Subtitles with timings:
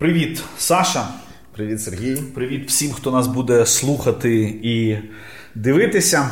[0.00, 1.08] Привіт, Саша.
[1.52, 2.16] Привіт, Сергій.
[2.16, 4.96] Привіт всім, хто нас буде слухати і
[5.54, 6.30] дивитися.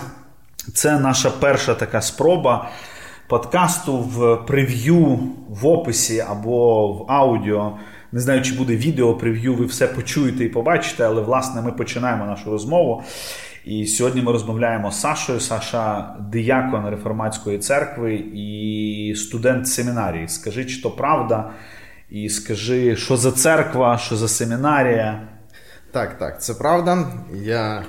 [0.75, 2.71] Це наша перша така спроба
[3.27, 5.19] подкасту в прев'ю
[5.49, 7.79] в описі або в аудіо.
[8.12, 12.26] Не знаю, чи буде відео прев'ю, ви все почуєте і побачите, але власне ми починаємо
[12.26, 13.03] нашу розмову.
[13.64, 15.40] І сьогодні ми розмовляємо з Сашою.
[15.40, 20.28] Саша диякон реформатської церкви і студент семінарії.
[20.28, 21.50] Скажи, чи то правда?
[22.11, 25.28] І скажи, що за церква, що за семінарія?
[25.91, 27.12] Так, так, це правда.
[27.34, 27.84] Я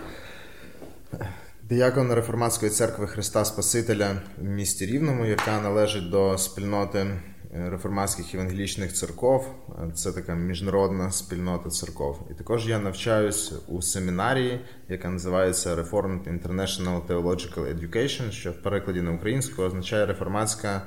[1.64, 7.08] диякон Реформатської церкви Христа Спасителя в місті Рівному, яка належить до спільноти
[7.54, 9.48] реформатських евангелічних церков.
[9.96, 12.20] Це така міжнародна спільнота церков.
[12.32, 19.02] І також я навчаюсь у семінарії, яка називається Reformed International Theological Education, що в перекладі
[19.02, 20.82] на українську означає реформатська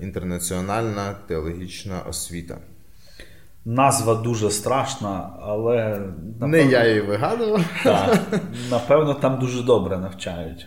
[0.00, 2.58] інтернаціональна теологічна освіта.
[3.68, 7.60] Назва дуже страшна, але напевно, не я її вигадував.
[7.84, 8.18] Так,
[8.70, 10.66] Напевно, там дуже добре навчають.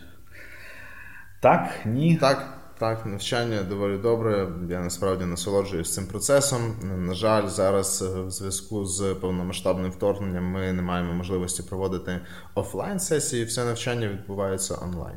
[1.39, 2.15] Так, ні?
[2.15, 2.58] Так.
[2.79, 4.47] Так, навчання доволі добре.
[4.69, 6.59] Я насправді насолоджуюсь цим процесом.
[7.07, 12.19] На жаль, зараз е, в зв'язку з повномасштабним вторгненням ми не маємо можливості проводити
[12.55, 13.45] офлайн сесії.
[13.45, 15.15] Все навчання відбувається онлайн.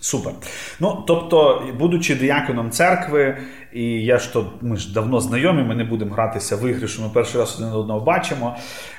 [0.00, 0.32] Супер.
[0.80, 3.38] Ну тобто, будучи дияконом церкви,
[3.72, 7.02] і я ж то ми ж давно знайомі, ми не будемо гратися в ігри, що
[7.02, 8.56] ми перший раз один одного бачимо.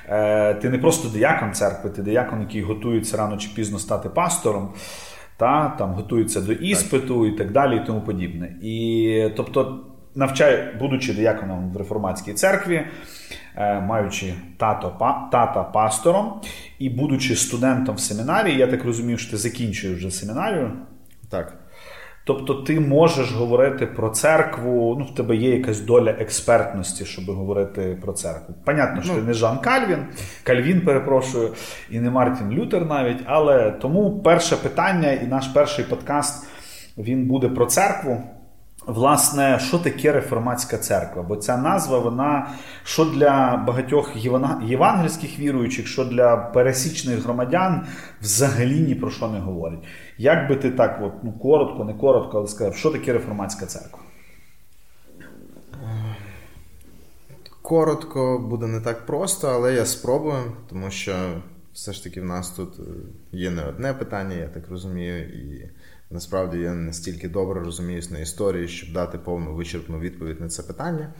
[0.08, 4.74] Е, Ти не просто диякон церкви, ти диякон, який готується рано чи пізно стати пастором
[5.36, 8.56] та там готуються до іспиту і так далі, і тому подібне.
[8.62, 9.80] І тобто,
[10.14, 12.86] навчаю, будучи дияконом в реформатській церкві,
[13.56, 16.40] е, маючи тато, па, тата пастором
[16.78, 20.72] і будучи студентом в семінарії, я так розумію, що ти закінчуєш вже семінарію.
[21.30, 21.63] Так.
[22.26, 27.98] Тобто ти можеш говорити про церкву, ну в тебе є якась доля експертності, щоб говорити
[28.02, 28.54] про церкву.
[28.64, 29.98] Понятно, що ну, ти не Жан Кальвін,
[30.42, 31.50] Кальвін, перепрошую,
[31.90, 33.18] і не Мартін Лютер навіть.
[33.24, 36.46] Але тому перше питання і наш перший подкаст
[36.98, 38.22] він буде про церкву.
[38.86, 41.22] Власне, що таке реформатська церква?
[41.22, 42.50] Бо ця назва, вона
[42.84, 44.16] що для багатьох
[44.62, 47.86] євангельських віруючих, що для пересічних громадян
[48.20, 49.80] взагалі ні про що не говорить.
[50.18, 53.98] Як би ти так, от, ну коротко, не коротко, але сказав, що таке реформатська церква?
[57.62, 61.12] Коротко буде не так просто, але я спробую, тому що
[61.72, 62.82] все ж таки в нас тут е,
[63.32, 65.70] є не одне питання, я так розумію, і
[66.14, 70.62] насправді я не стільки добре розуміюсь на історії, щоб дати повну вичерпну відповідь на це
[70.62, 71.14] питання.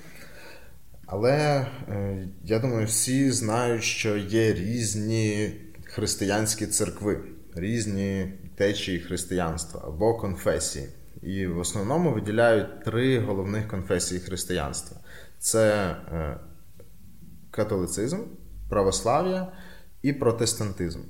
[1.07, 7.21] Але е, я думаю, всі знають, що є різні християнські церкви,
[7.55, 10.89] різні течії християнства або конфесії.
[11.23, 14.97] І в основному виділяють три головних конфесії християнства:
[15.39, 16.41] це е,
[17.51, 18.19] католицизм,
[18.69, 19.53] православ'я
[20.03, 21.01] і протестантизм.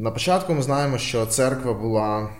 [0.00, 2.30] На початку ми знаємо, що церква була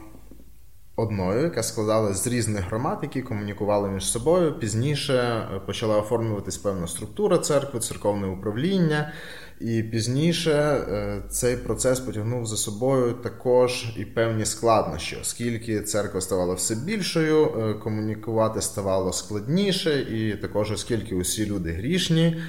[0.96, 4.58] одною, яка складалася з різних громад, які комунікували між собою.
[4.58, 9.12] Пізніше е, почала оформлюватись певна структура церкви, церковне управління.
[9.60, 16.54] І пізніше е, цей процес потягнув за собою також і певні складнощі, оскільки церква ставала
[16.54, 22.42] все більшою, е, комунікувати ставало складніше, і також оскільки усі люди грішні,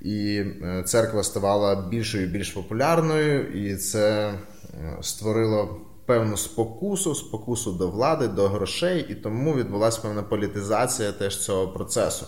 [0.00, 0.44] і
[0.84, 4.34] церква ставала більшою і більш популярною, і це
[5.00, 11.68] створило певну спокусу, спокусу до влади, до грошей, і тому відбулася певна політизація теж цього
[11.68, 12.26] процесу.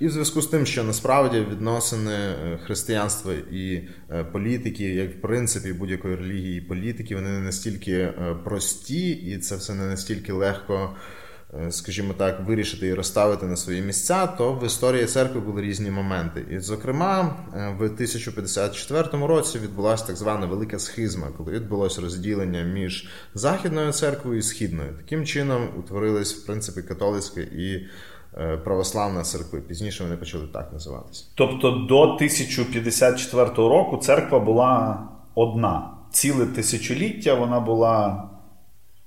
[0.00, 5.20] І в зв'язку з тим, що насправді відносини е, християнства і е, політики, як в
[5.20, 10.32] принципі будь-якої релігії і політики, вони не настільки е, прості, і це все не настільки
[10.32, 10.96] легко.
[11.54, 15.90] Е, скажімо так, вирішити і розставити на свої місця, то в історії церкви були різні
[15.90, 16.46] моменти.
[16.50, 23.08] І, зокрема, е, в 1054 році відбулася так звана велика схизма, коли відбулося розділення між
[23.34, 24.94] західною церквою і східною.
[24.96, 27.86] Таким чином утворились в принципі католицька і
[28.38, 29.60] е, православна церкви.
[29.60, 31.24] Пізніше вони почали так називатися.
[31.34, 35.02] Тобто до 1054 року церква була
[35.34, 35.90] одна.
[36.12, 38.28] Ціле тисячоліття вона була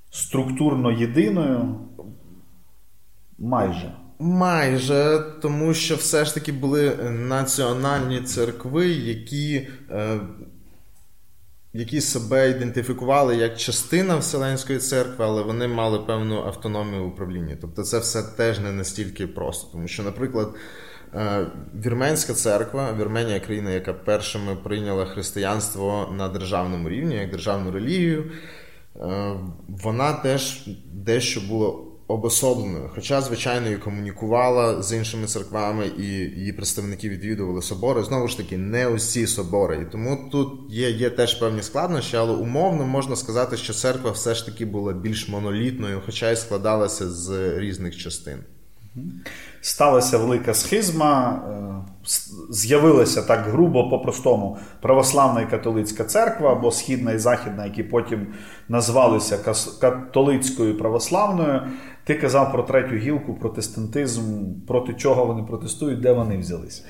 [0.09, 1.75] структурно єдиною.
[3.41, 3.91] Майже.
[4.19, 10.19] Майже, тому що все ж таки були національні церкви, які е,
[11.73, 17.57] які себе ідентифікували як частина Вселенської церкви, але вони мали певну автономію в управлінні.
[17.61, 19.71] Тобто це все теж не настільки просто.
[19.71, 20.55] Тому що, наприклад,
[21.15, 21.47] е,
[21.85, 28.31] Вірменська церква, Вірменія країна, яка першими прийняла християнство на державному рівні, як державну релігію,
[28.95, 29.33] е,
[29.67, 32.89] вона теж дещо була обособленою.
[32.95, 38.03] Хоча, звичайно, і комунікувала з іншими церквами, і її представники відвідували собори.
[38.03, 39.77] Знову ж таки, не усі собори.
[39.81, 44.35] І тому тут є є теж певні складнощі, але умовно можна сказати, що церква все
[44.35, 48.37] ж таки була більш монолітною, хоча й складалася з різних частин.
[49.61, 51.71] Сталася велика схизма, е,
[52.49, 58.27] з'явилася так грубо, по-простому, православна і католицька церква, або східна і західна, які потім
[58.69, 61.61] назвалися католицькою православною.
[62.03, 66.83] Ти казав про третю гілку, протестантизм, проти чого вони протестують, де вони взялися.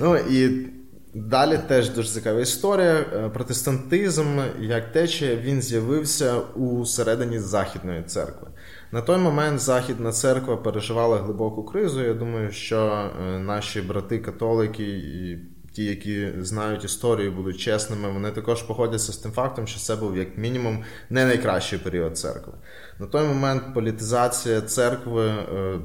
[0.00, 0.66] Ну і
[1.14, 3.04] Далі теж дуже цікава історія.
[3.14, 8.48] Е, протестантизм, як течія, він з'явився у середині Західної церкви.
[8.92, 12.02] На той момент Західна церква переживала глибоку кризу.
[12.02, 15.38] Я думаю, що е, наші брати-католики і
[15.72, 20.16] ті, які знають історію, будуть чесними, вони також походяться з тим фактом, що це був
[20.16, 22.52] як мінімум не найкращий період церкви.
[23.00, 25.78] На той момент політизація церкви е,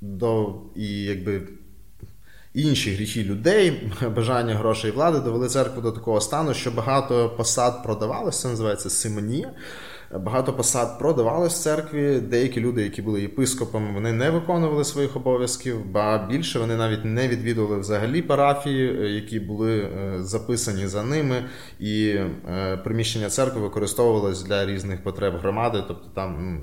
[0.00, 1.42] до і якби.
[2.54, 8.48] Інші гріхи людей, бажання грошей влади довели церкву до такого стану, що багато посад продавалося,
[8.48, 9.52] називається симонія.
[10.18, 12.20] Багато посад продавалось в церкві.
[12.20, 17.28] Деякі люди, які були єпископами, вони не виконували своїх обов'язків, ба більше вони навіть не
[17.28, 21.44] відвідували взагалі парафії, е, які були е, записані за ними,
[21.78, 25.82] і е, приміщення церкви використовувалось для різних потреб громади.
[25.88, 26.60] Тобто там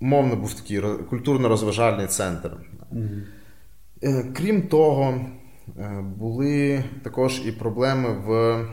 [0.00, 2.50] мовно був такий культурно-розважальний центр.
[2.92, 4.32] Mm-hmm.
[4.36, 5.20] Крім того,
[6.16, 8.64] були також і проблеми в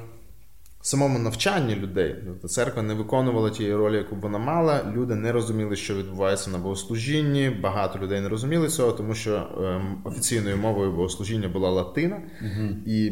[0.88, 2.16] самому навчанні людей.
[2.26, 4.94] Тобто церква не виконувала тієї ролі, яку вона мала.
[4.96, 7.50] Люди не розуміли, що відбувається на богослужінні.
[7.50, 12.70] Багато людей не розуміли цього, тому що ем, офіційною мовою богослужіння була латина, угу.
[12.86, 13.10] і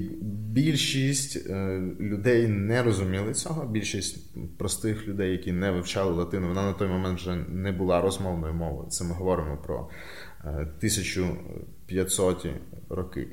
[0.51, 3.65] більшість е, людей не розуміли цього.
[3.65, 8.53] Більшість простих людей, які не вивчали латину, вона на той момент вже не була розмовною
[8.53, 8.89] мовою.
[8.89, 9.89] Це ми говоримо про
[10.43, 12.53] 1500 е,
[12.89, 13.27] роки.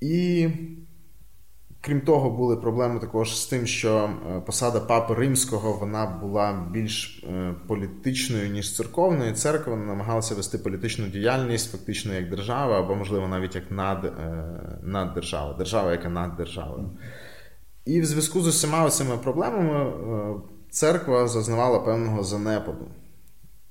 [0.00, 0.48] І
[1.84, 7.24] Крім того, були проблеми також з тим, що е, посада папи римського вона була більш
[7.28, 9.34] е, політичною ніж церковною.
[9.34, 14.10] Церква намагалася вести політичну діяльність, фактично як держава, або, можливо, навіть як над, е,
[14.82, 16.90] наддержава, держава, яка над державою.
[17.84, 19.92] І в зв'язку з усіма цими проблемами
[20.70, 22.88] церква зазнавала певного занепаду.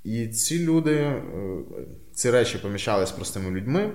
[0.03, 1.23] І ці люди,
[2.13, 3.91] ці речі поміщались простими людьми.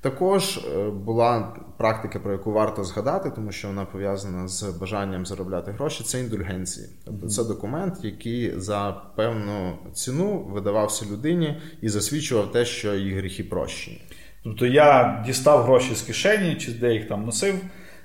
[0.00, 5.70] Також е, була практика, про яку варто згадати, тому що вона пов'язана з бажанням заробляти
[5.70, 6.04] гроші.
[6.04, 6.86] Це індульгенції.
[7.04, 13.44] Тобто це документ, який за певну ціну видавався людині і засвідчував те, що їх гріхи
[13.44, 14.02] прощені.
[14.44, 17.54] Тобто я дістав гроші з кишені, чи де їх там носив,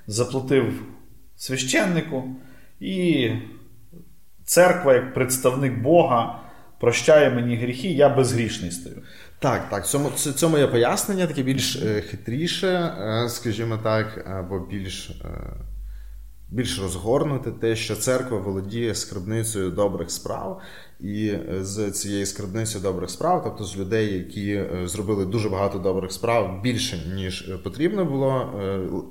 [0.06, 0.82] заплатив
[1.36, 2.24] священнику,
[2.80, 3.30] і
[4.44, 6.42] церква, як представник Бога,
[6.80, 9.02] прощає мені гріхи, я безгрішний стаю.
[9.38, 9.86] Так, так.
[9.86, 15.16] Цьому цьому є пояснення, таке більш е, хитріше, е, скажімо так, або більш е,
[16.50, 20.60] більш розгорнути те, що церква володіє скарбницею добрих справ,
[21.00, 26.60] і з цієї скарбниці добрих справ, тобто з людей, які зробили дуже багато добрих справ,
[26.62, 28.52] більше ніж потрібно було.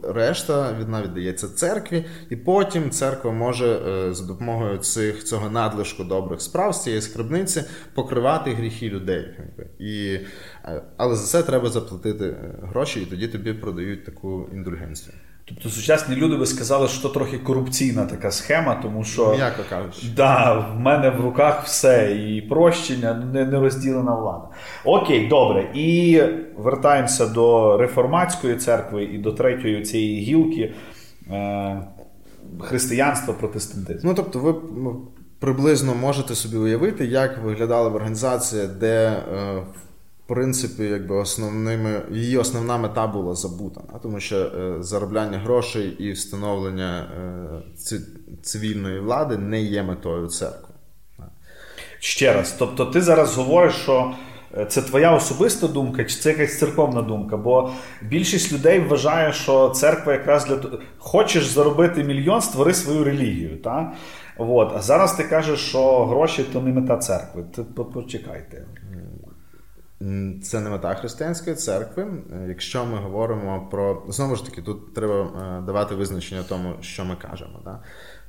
[0.03, 3.79] Решта відна віддається церкві, і потім церква може
[4.11, 9.25] за допомогою цих цього надлишку добрих справ з цієї скарбниці покривати гріхи людей.
[9.79, 10.19] І,
[10.97, 15.13] Але за це треба заплатити гроші, і тоді тобі продають таку індульгенцію.
[15.47, 20.07] Тобто сучасні люди би сказали, що трохи корупційна така схема, тому що М'яко кажучи.
[20.15, 24.47] Да, в мене в руках все, і прощення, не, не розділена влада.
[24.83, 25.71] Окей, добре.
[25.73, 26.21] І
[26.57, 30.73] вертаємося до реформатської церкви і до третьої цієї гілки
[31.31, 31.81] е,
[32.59, 34.09] християнства, протестантизму.
[34.09, 34.55] Ну тобто, ви
[35.39, 39.23] приблизно можете собі уявити, як виглядала б організація, де.
[39.35, 39.63] Е,
[40.27, 47.07] принципі, якби основними її основна мета була забута, тому що е, заробляння грошей і встановлення
[47.87, 48.01] е,
[48.41, 50.75] цивільної влади не є метою церкви.
[51.99, 54.15] Ще раз, тобто, ти зараз говориш, що.
[54.57, 57.37] Е, це твоя особиста думка, чи це якась церковна думка?
[57.37, 63.57] Бо більшість людей вважає, що церква якраз для того, хочеш заробити мільйон, створи свою релігію.
[63.57, 63.93] Та?
[64.37, 64.71] От.
[64.75, 67.43] А зараз ти кажеш, що гроші то не мета церкви.
[67.55, 68.65] Ти почекайте.
[70.43, 72.07] Це не мета християнської церкви.
[72.47, 77.15] Якщо ми говоримо про знову ж таки, тут треба е, давати визначення тому, що ми
[77.15, 77.61] кажемо.
[77.63, 77.79] Да?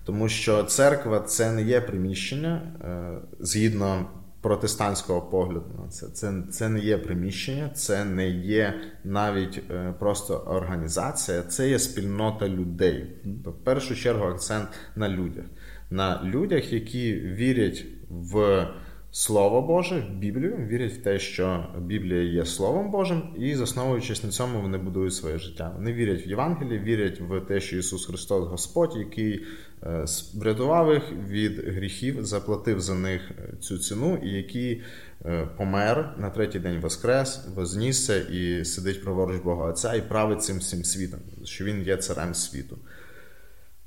[0.04, 4.06] Тому що церква це не є приміщення е, згідно
[4.40, 5.88] протестантського погляду.
[5.90, 11.78] Це це, це не є приміщення, це не є навіть е, просто організація, це є
[11.78, 13.16] спільнота людей.
[13.25, 15.45] Тобто, в першу чергу акцент на людях,
[15.90, 18.66] на людях, які вірять в
[19.11, 24.63] Слово Боже, Біблію, вірять в те, що Біблія є Словом Божим, і засновуючись на цьому,
[24.63, 25.73] вони будують своє життя.
[25.77, 29.45] Вони вірять в Євангеліє, вірять в те, що Ісус Христос Господь, який
[29.83, 34.83] е, врятував їх від гріхів, заплатив за них е, цю ціну, і який
[35.25, 40.59] е, помер на третій день воскрес, вознісся і сидить праворуч Бога Отця і править цим
[40.59, 42.79] всім світом, що Він є царем світу.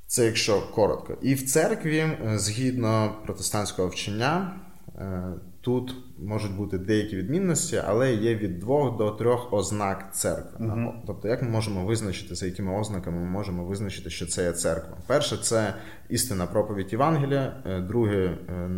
[0.06, 1.16] Це якщо коротко.
[1.22, 4.60] І в церкві, згідно протестантського вчення,
[5.60, 10.66] тут можуть бути деякі відмінності, але є від двох до трьох ознак церкви.
[10.66, 14.52] uh Тобто, як ми можемо визначити, за якими ознаками ми можемо визначити, що це є
[14.52, 14.96] церква?
[15.06, 15.74] Перше, це
[16.08, 18.70] істина проповідь Євангелія, е, друге е,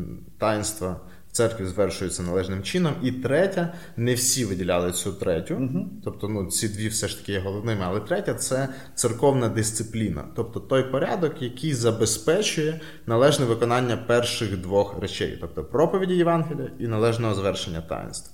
[1.32, 2.94] церкві звершується належним чином.
[3.02, 5.86] І третя, не всі виділяли цю третю, угу.
[6.04, 10.60] тобто ну, ці дві все ж таки є головними, але третя це церковна дисципліна, тобто
[10.60, 17.80] той порядок, який забезпечує належне виконання перших двох речей, тобто проповіді Євангелія і належного звершення
[17.80, 18.30] таїнств.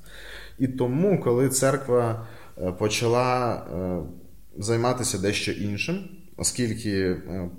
[0.58, 2.26] І тому, коли церква
[2.58, 3.98] е, почала е,
[4.58, 7.50] займатися дещо іншим, оскільки е,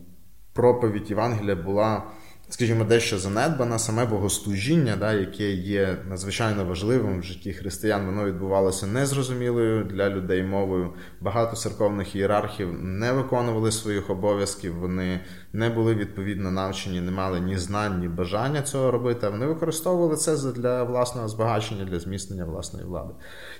[0.53, 2.03] проповідь Євангелія була
[2.49, 8.87] скажімо, дещо занедбана, саме богослужіння, да, яке є надзвичайно важливим в житті християн, воно відбувалося
[8.87, 10.93] незрозумілою для людей мовою.
[11.21, 15.19] Багато церковних ієрархів не виконували своїх обов'язків, вони
[15.53, 19.27] не були відповідно навчені, не мали ні знань, ні бажання цього робити.
[19.27, 23.13] а Вони використовували це для власного збагачення, для зміцнення власної влади.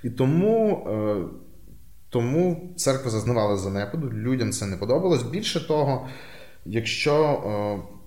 [0.04, 0.88] І тому.
[0.90, 1.50] Е,
[2.12, 5.24] тому церква зазнавала занепаду, людям це не подобалось.
[5.24, 6.08] Більше того,
[6.66, 7.99] якщо е,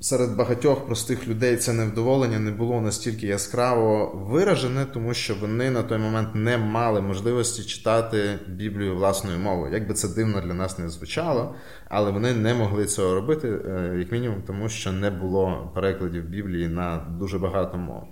[0.00, 5.82] серед багатьох простих людей це невдоволення не було настільки яскраво виражене, тому що вони на
[5.82, 9.72] той момент не мали можливості читати Біблію власною мовою.
[9.72, 11.54] Як би це дивно для нас не звучало,
[11.88, 16.68] але вони не могли цього робити, е, як мінімум, тому що не було перекладів Біблії
[16.68, 18.02] на дуже багато мов.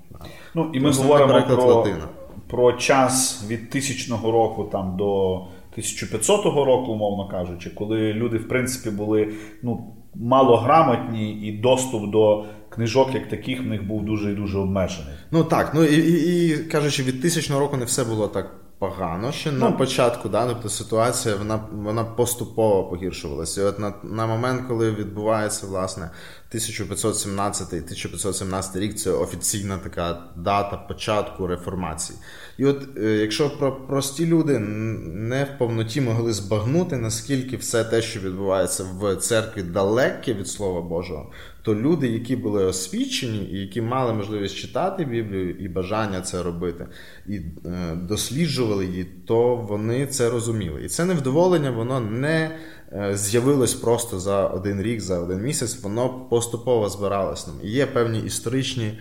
[0.55, 2.09] Ну і ми говоримо про, Латина.
[2.51, 5.35] про час від тисячного року там до
[5.73, 9.33] 1500 року, умовно кажучи, коли люди, в принципі, були
[9.63, 15.15] ну малограмотні, і доступ до книжок, як таких, в них був дуже і дуже обмежений.
[15.31, 18.60] Ну так, ну і, і, і кажучи, від тисячного року не все було так.
[18.81, 23.61] Погано ще на ну, початку, да, тобто ситуація вона вона поступово погіршувалася.
[23.61, 26.11] І От на на момент, коли відбувається власне
[26.55, 32.19] 1517-1517 рік, це офіційна така дата початку реформації.
[32.59, 38.03] І от е, якщо про прості люди не в повноті могли збагнути, наскільки все те,
[38.03, 41.31] що відбувається в церкві, далеке від Слова Божого,
[41.63, 46.87] то люди, які були освічені і які мали можливість читати Біблію і бажання це робити,
[47.27, 50.85] і е, досліджували її, то вони це розуміли.
[50.85, 52.59] І це невдоволення, воно не
[52.93, 57.57] е, з'явилось просто за один рік, за один місяць, воно поступово збиралось нам.
[57.63, 58.99] І є певні історичні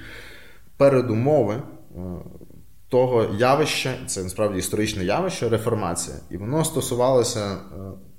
[0.77, 1.61] передумови
[2.89, 6.17] того явища, це насправді історичне явище, реформація.
[6.29, 7.57] І воно стосувалося е,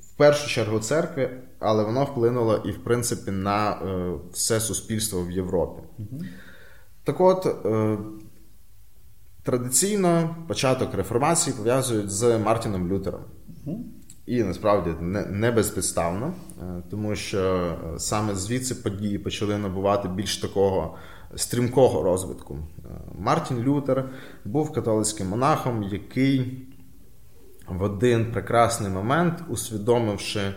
[0.01, 5.31] в першу чергу церкви, але воно вплинуло і, в принципі, на е, все суспільство в
[5.31, 5.83] Європі.
[5.99, 6.21] Угу.
[7.05, 7.47] Так от.
[7.65, 7.99] Е,
[9.43, 13.21] традиційно початок реформації пов'язують з Мартіном Лютером.
[14.27, 16.35] І насправді не, не безпідставно,
[16.91, 20.97] тому що саме звідси події почали набувати більш такого
[21.37, 22.59] стрімкого розвитку.
[23.19, 24.09] Мартін Лютер
[24.45, 26.67] був католицьким монахом, який
[27.69, 30.55] в один прекрасний момент, усвідомивши е,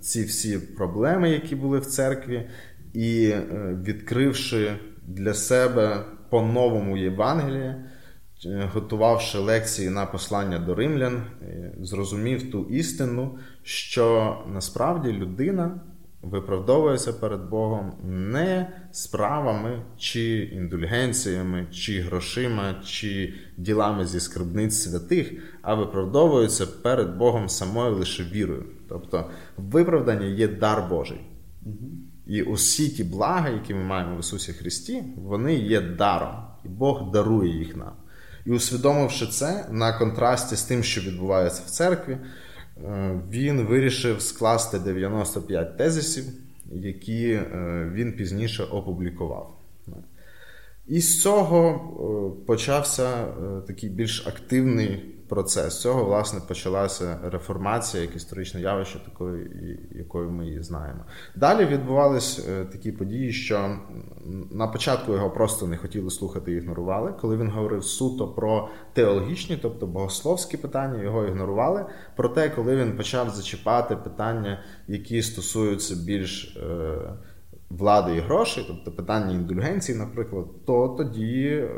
[0.00, 2.46] ці всі проблеми, які були в церкві,
[2.92, 3.42] і е,
[3.84, 4.72] відкривши
[5.06, 7.84] для себе по-новому Євангеліє,
[8.46, 11.22] е, готувавши лекції на послання до римлян,
[11.80, 15.80] зрозумів ту істину, що насправді людина
[16.24, 25.74] виправдовується перед Богом не справами чи індульгенціями, чи грошима, чи ділами зі скарбниць святих, а
[25.74, 28.64] виправдовується перед Богом самою лише вірою.
[28.94, 31.20] Тобто виправдання є дар Божий.
[32.26, 36.34] І усі ті блага, які ми маємо в Ісусі Христі, вони є даром,
[36.64, 37.92] і Бог дарує їх нам.
[38.46, 42.18] І усвідомивши це на контрасті з тим, що відбувається в церкві,
[42.82, 46.24] Е, він вирішив скласти 95 тезисів,
[46.72, 49.60] які е, він пізніше опублікував.
[50.86, 51.68] І з цього
[52.40, 53.26] е, почався
[53.66, 55.74] такий більш активний процес.
[55.74, 59.50] З цього, власне, почалася реформація як історичне явище, такою,
[59.94, 61.04] якою ми її знаємо.
[61.34, 63.78] Далі відбувались е, такі події, що
[64.50, 67.14] на початку його просто не хотіли слухати і ігнорували.
[67.20, 71.86] Коли він говорив суто про теологічні, тобто богословські питання, його ігнорували.
[72.16, 76.96] Проте, коли він почав зачіпати питання, які стосуються більш е,
[77.78, 81.68] влади і грошей, тобто питання індульгенції, наприклад, то тоді е,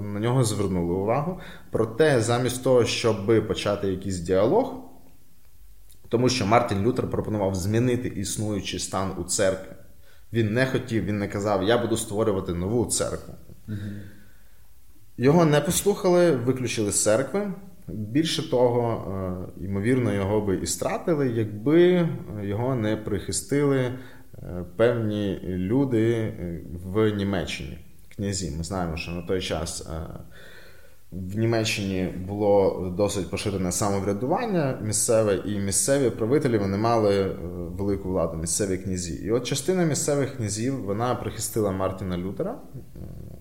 [0.00, 1.38] на нього звернули увагу.
[1.70, 4.74] Проте, замість того, щоб почати якийсь діалог,
[6.08, 9.72] тому що Мартін Лютер пропонував змінити існуючий стан у церкві.
[10.32, 13.34] Він не хотів, він не казав, я буду створювати нову церкву.
[15.18, 17.52] Його не послухали, виключили з церкви.
[17.88, 19.04] Більше того,
[19.60, 22.08] е, ймовірно, його би і стратили, якби
[22.42, 23.92] його не прихистили
[24.76, 27.78] певні люди е, в Німеччині.
[28.16, 28.54] Князі.
[28.58, 29.88] Ми знаємо, що на той час
[31.14, 37.36] в Німеччині було досить поширене самоврядування місцеве, і місцеві правителі вони мали
[37.78, 39.14] велику владу, місцеві князі.
[39.14, 42.58] І от частина місцевих князів вона прихистила Мартіна Лютера.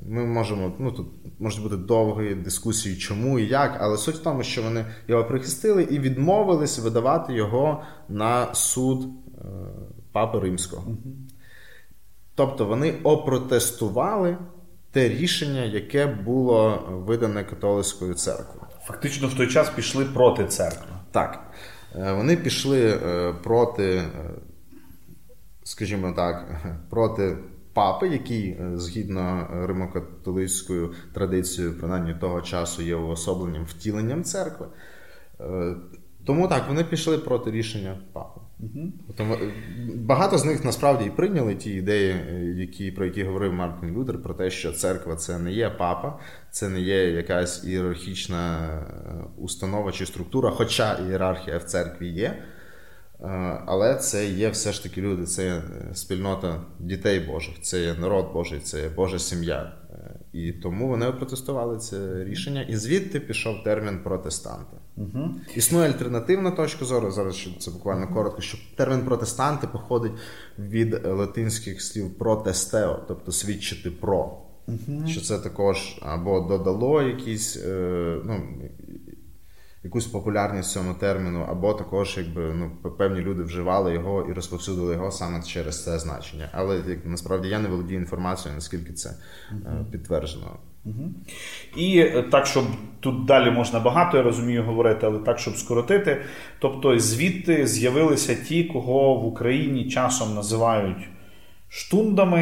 [0.08, 1.08] Ми можемо, ну тут
[1.40, 5.84] можуть бути довгі дискусії, чому і як, але суть в тому, що вони його прихистили
[5.84, 9.04] і відмовились видавати його на суд
[9.38, 9.44] е,
[10.14, 10.98] Папи Римського.
[12.36, 14.38] Тобто вони опротестували
[14.92, 18.68] те рішення, яке було видане католицькою церквою.
[18.86, 20.92] Фактично в той час пішли проти церкви.
[21.12, 21.52] Так.
[21.96, 24.04] Е, вони пішли е, проти,
[25.64, 27.38] скажімо так, проти
[27.74, 34.68] папи, який е, згідно римокатолицькою традицією, принаймні того часу, є уособленням втіленням церкви.
[35.40, 35.76] Е,
[36.26, 38.42] тому так, вони пішли проти рішення папи.
[38.60, 38.92] Угу.
[39.18, 39.38] Тому
[39.96, 44.24] багато з них насправді і прийняли ті ідеї, е, які, про які говорив Мартин Лютер,
[44.24, 46.20] про те, що церква це не є папа,
[46.52, 48.70] це не є якась ієрархічна
[49.38, 52.44] установа чи структура, хоча ієрархія в церкві є.
[53.24, 55.62] Е, але це є все ж таки люди, це є
[55.94, 59.74] спільнота дітей Божих, це є народ Божий, це є Божа сім'я.
[59.90, 64.78] Е, і тому вони протестували це рішення, і звідти пішов термін протестанти.
[64.98, 65.30] Угу.
[65.56, 67.12] Існує альтернативна точка зору.
[67.12, 70.12] Зараз це буквально коротко, що термін протестанти походить
[70.60, 74.38] від латинських слів протестео, тобто свідчити про.
[74.68, 75.08] Угу.
[75.08, 78.44] Що це також або додало якісь е, ну,
[79.84, 85.12] якусь популярність цьому терміну, або також, якби ну певні люди вживали його і розповсюдили його
[85.12, 86.50] саме через це значення.
[86.52, 89.18] Але як насправді я не володію інформацією, наскільки це
[89.52, 90.60] uh підтверджено.
[91.76, 92.64] І е, так, щоб
[93.00, 96.22] тут далі можна багато, я розумію, говорити, але так, щоб скоротити.
[96.60, 101.08] Тобто, звідти з'явилися ті, кого в Україні часом називають
[101.70, 102.40] штундами,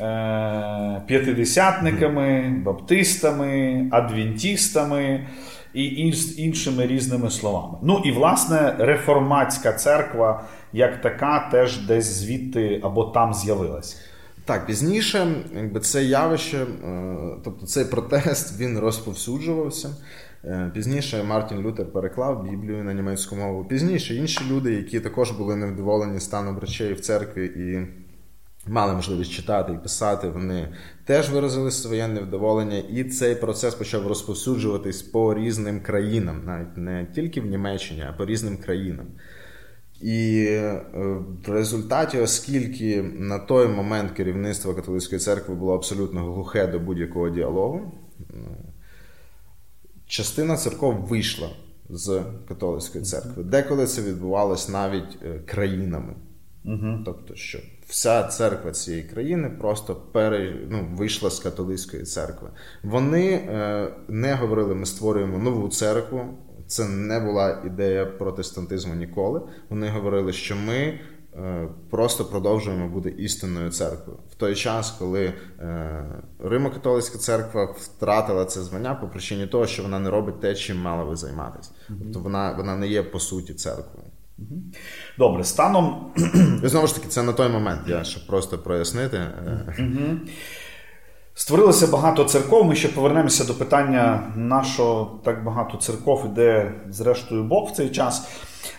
[0.00, 5.26] е- п'ятидесятниками, баптистами, адвентістами
[5.74, 5.84] і
[6.36, 7.78] іншими різними словами.
[7.82, 13.96] Ну і власне реформатська церква як така теж десь звідти або там з'явилася.
[14.48, 16.66] Так, пізніше, якби це явище, е,
[17.44, 19.90] тобто цей протест він розповсюджувався.
[20.44, 23.64] Е, пізніше Мартін Лютер переклав Біблію на німецьку мову.
[23.64, 27.86] Пізніше інші люди, які також були невдоволені станом речей в церкві і
[28.70, 30.68] мали можливість читати і писати, вони
[31.04, 37.40] теж виразили своє невдоволення, і цей процес почав розповсюджуватись по різним країнам, навіть не тільки
[37.40, 39.06] в Німеччині, а по різним країнам.
[40.00, 40.82] І е,
[41.46, 47.92] в результаті, оскільки на той момент керівництво католицької церкви було абсолютно глухе до будь-якого діалогу,
[50.06, 51.48] частина церков вийшла
[51.90, 53.42] з католицької церкви.
[53.42, 56.14] Деколи це відбувалось навіть е, країнами.
[56.64, 56.98] Угу.
[57.04, 62.48] Тобто, що вся церква цієї країни просто пере, ну, вийшла з католицької церкви.
[62.82, 66.20] Вони е, не говорили, ми створюємо нову церкву.
[66.68, 69.40] Це не була ідея протестантизму ніколи.
[69.68, 71.00] Вони говорили, що ми
[71.36, 76.04] е, просто продовжуємо бути істинною церквою в той час, коли е,
[76.38, 81.04] Римо-католицька церква втратила це звання по причині того, що вона не робить те, чим мала
[81.04, 81.70] би займатися.
[81.88, 84.06] Тобто вона, вона не є по суті церквою.
[85.18, 86.12] Добре, станом.
[86.64, 89.20] І знову ж таки, це на той момент, я щоб просто прояснити.
[91.38, 92.64] Створилося багато церков.
[92.64, 97.90] Ми ще повернемося до питання, на що так багато церков іде, зрештою, Бог в цей
[97.90, 98.28] час.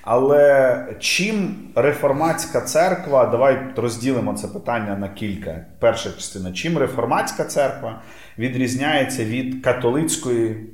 [0.02, 5.66] Але чим реформатська церква, давай розділимо це питання на кілька.
[5.80, 8.02] Перша частина, чим реформатська церква
[8.38, 10.70] відрізняється від католицької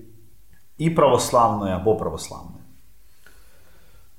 [0.78, 2.64] і православної або православної?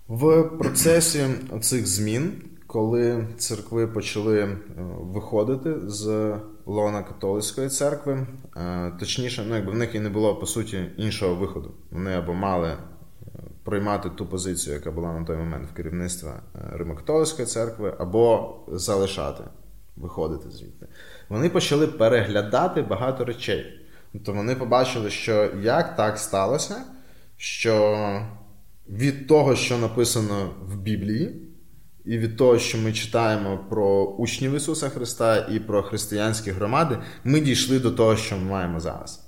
[0.09, 1.27] В процесі
[1.61, 2.33] цих змін,
[2.67, 4.59] коли церкви почали е,
[5.01, 6.35] виходити з
[6.67, 8.27] лона католицької церкви,
[8.57, 11.75] е, точніше, ну якби в них і не було по суті іншого виходу.
[11.91, 12.77] Вони або мали е,
[13.65, 19.45] приймати ту позицію, яка була на той момент в керівництва Римо-католицької церкви, або залишати,
[19.97, 20.87] виходити звідти.
[21.29, 23.81] Вони почали переглядати багато речей.
[24.13, 26.77] Тобто вони побачили, що як так сталося,
[27.37, 28.23] що
[28.89, 31.46] від того, що написано в Біблії,
[32.07, 37.41] і від того, що ми читаємо про учнів Ісуса Христа і про християнські громади, ми
[37.41, 39.23] дійшли до того, що ми маємо зараз.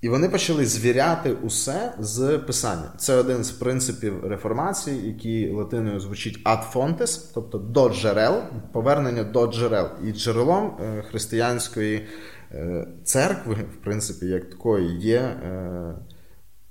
[0.00, 2.92] І вони почали звіряти усе з писання.
[2.98, 8.42] Це один з принципів реформації, який латиною звучить ad fontes, тобто до джерел,
[8.72, 9.88] повернення до джерел.
[10.04, 12.06] І джерелом е, християнської
[12.52, 15.94] е, церкви, в принципі, як такої, є е,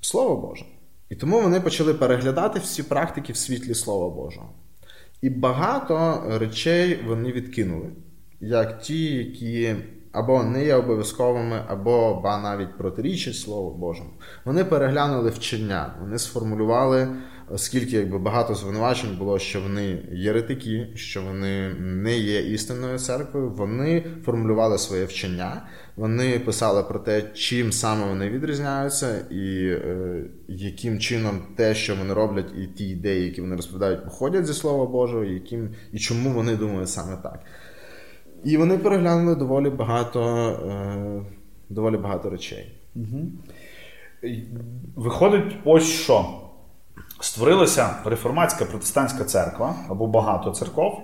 [0.02, 0.66] Слово Боже.
[1.16, 4.50] І тому вони почали переглядати всі практики в світлі Слова Божого.
[5.22, 7.90] І багато речей вони відкинули,
[8.40, 9.76] як ті, які
[10.12, 14.10] або не є обов'язковими, або ба навіть протирічать Слову Божому.
[14.46, 17.08] Вони переглянули вчення, вони сформулювали,
[17.50, 23.50] оскільки якби багато звинувачень було, що вони єретики, що вони не є істинною церквою.
[23.50, 31.00] Вони формулювали своє вчення, вони писали про те, чим саме вони відрізняються, і е, яким
[31.00, 35.24] чином те, що вони роблять, і ті ідеї, які вони розповідають, походять зі Слова Божого,
[35.24, 37.40] і яким і чому вони думають саме так.
[38.44, 41.22] І вони переглянули доволі багато е,
[41.70, 42.72] доволі багато речей.
[42.96, 43.22] Угу.
[44.96, 46.42] Виходить, ось що.
[47.20, 51.02] Створилася реформатська протестантська церква або багато церков,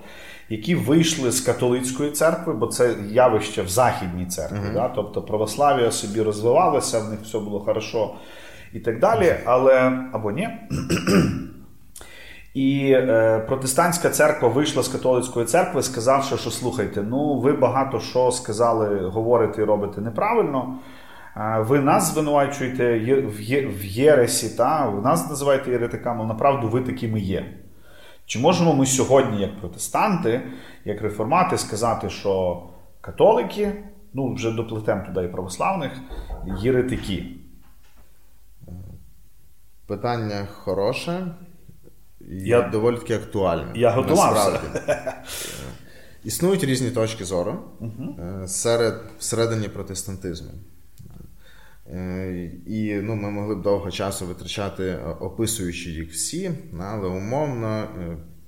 [0.52, 4.58] які вийшли з католицької церкви, бо це явище в Західній церкві.
[4.58, 4.74] Uh-huh.
[4.74, 4.88] Да?
[4.96, 8.14] Тобто православ'я собі розвивалося, в них все було хорошо
[8.74, 9.36] і так далі.
[9.46, 10.50] Але або ні.
[12.54, 18.32] І е, протестантська церква вийшла з католицької церкви, сказавши, що слухайте, ну ви багато що
[18.32, 20.80] сказали, говорите і робите неправильно.
[21.38, 23.00] Е, ви нас звинувачуєте
[23.80, 27.61] в Єресі, та ви нас називаєте єретиками, направду ви такими є.
[28.32, 30.42] Чи можемо ми сьогодні, як протестанти,
[30.86, 32.64] як реформати, сказати, що
[33.02, 35.92] католики, ну вже доплетемо туди і православних,
[36.62, 37.26] єретики?
[39.86, 41.36] Питання хороше
[42.30, 43.72] я доволі таки актуальне.
[43.76, 44.60] Я готувався.
[46.24, 50.52] Існують різні точки зору uh серед всередині протестантизму.
[51.88, 57.88] Е, і ну, ми могли б довго часу витрачати, описуючи їх всі, але умовно,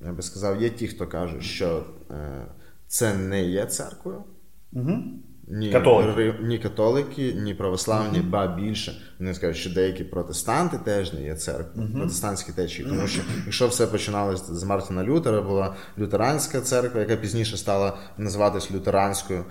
[0.05, 1.85] я би сказав, є ті, хто кажуть, що
[2.87, 4.23] це не є церквою.
[4.73, 5.03] Угу.
[5.47, 6.35] Ні католики.
[6.41, 8.29] ні католики, ні православні, mm-hmm.
[8.29, 9.01] ба більше.
[9.19, 11.97] Вони скажуть, що деякі протестанти теж не є церквою, mm-hmm.
[11.97, 12.89] протестантські течії.
[12.89, 18.71] Тому що якщо все починалося з Мартина Лютера, була лютеранська церква, яка пізніше стала називатись
[18.71, 19.45] лютеранською.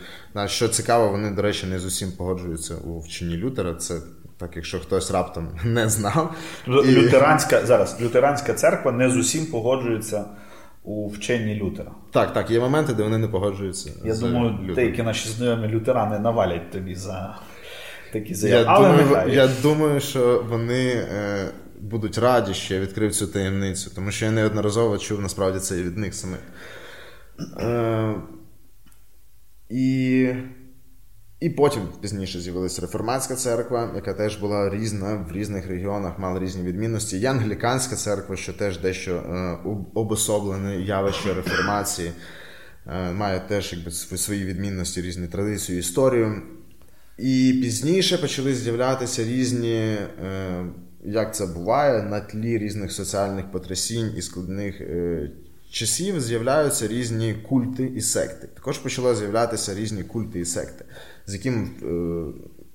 [0.46, 3.74] Що цікаво, вони, до речі, не з усім погоджуються у вченні Лютера.
[3.74, 4.00] Це
[4.38, 6.34] так, якщо хтось раптом не знав.
[6.68, 7.66] Лютеранська І...
[7.66, 10.24] зараз лютеранська церква не з усім погоджується
[10.84, 11.90] у вченні Лютера.
[12.10, 13.90] Так, так, є моменти, де вони не погоджуються.
[14.04, 14.74] Я думаю, Лютером.
[14.74, 17.38] деякі наші знайомі лютерани навалять тобі за
[18.12, 18.62] такі заяви.
[18.62, 21.48] Я, Але думаю, я думаю, що вони е,
[21.80, 25.82] будуть раді, що я відкрив цю таємницю, тому що я неодноразово чув насправді це і
[25.82, 26.40] від них самих.
[27.60, 28.14] Е,
[29.70, 30.28] І
[31.42, 36.62] і потім пізніше з'явилася реформатська церква, яка теж була різна в різних регіонах, мала різні
[36.62, 37.20] відмінності.
[37.20, 39.58] І англіканська церква, що теж дещо е,
[39.94, 42.12] обособлене явище реформації,
[42.86, 46.42] е, має теж якби свої відмінності, різні традиції, історію.
[47.18, 50.06] І пізніше почали з'являтися різні, е,
[51.04, 54.82] як це буває, на тлі різних соціальних потрясінь і складних
[55.70, 58.48] часів з'являються різні культи і секти.
[58.54, 60.84] Також почало з'являтися різні культи і секти
[61.26, 61.86] з яким е,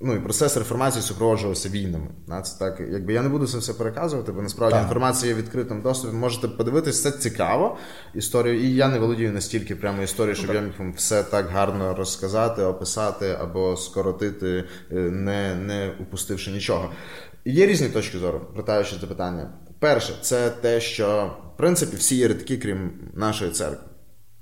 [0.01, 2.07] ну, і процес реформації супроводжувався війнами.
[2.43, 4.83] Це так, якби Я не буду це все переказувати, бо насправді так.
[4.83, 6.15] інформація є відкритим доступі.
[6.15, 7.77] Можете подивитися, це цікаво
[8.15, 8.59] історію.
[8.59, 12.61] І я не володію настільки прямо історією, щоб я міг вам все так гарно розказати,
[12.61, 16.91] описати або скоротити, е, не не упустивши нічого.
[17.45, 19.53] Є різні точки зору, вертаючи це питання.
[19.79, 23.87] Перше, це те, що в принципі всі єретики, крім нашої церкви.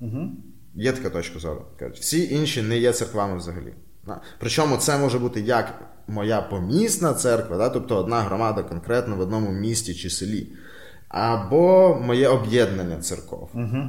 [0.02, 0.30] Угу.
[0.76, 1.66] Є така точка зору.
[1.80, 3.74] Кажуть, всі інші не є церквами взагалі.
[4.40, 5.74] Причому це може бути як
[6.08, 7.70] моя помісна церква, да?
[7.70, 10.48] тобто одна громада конкретно в одному місті чи селі,
[11.08, 13.50] або моє об'єднання церков.
[13.54, 13.84] Угу.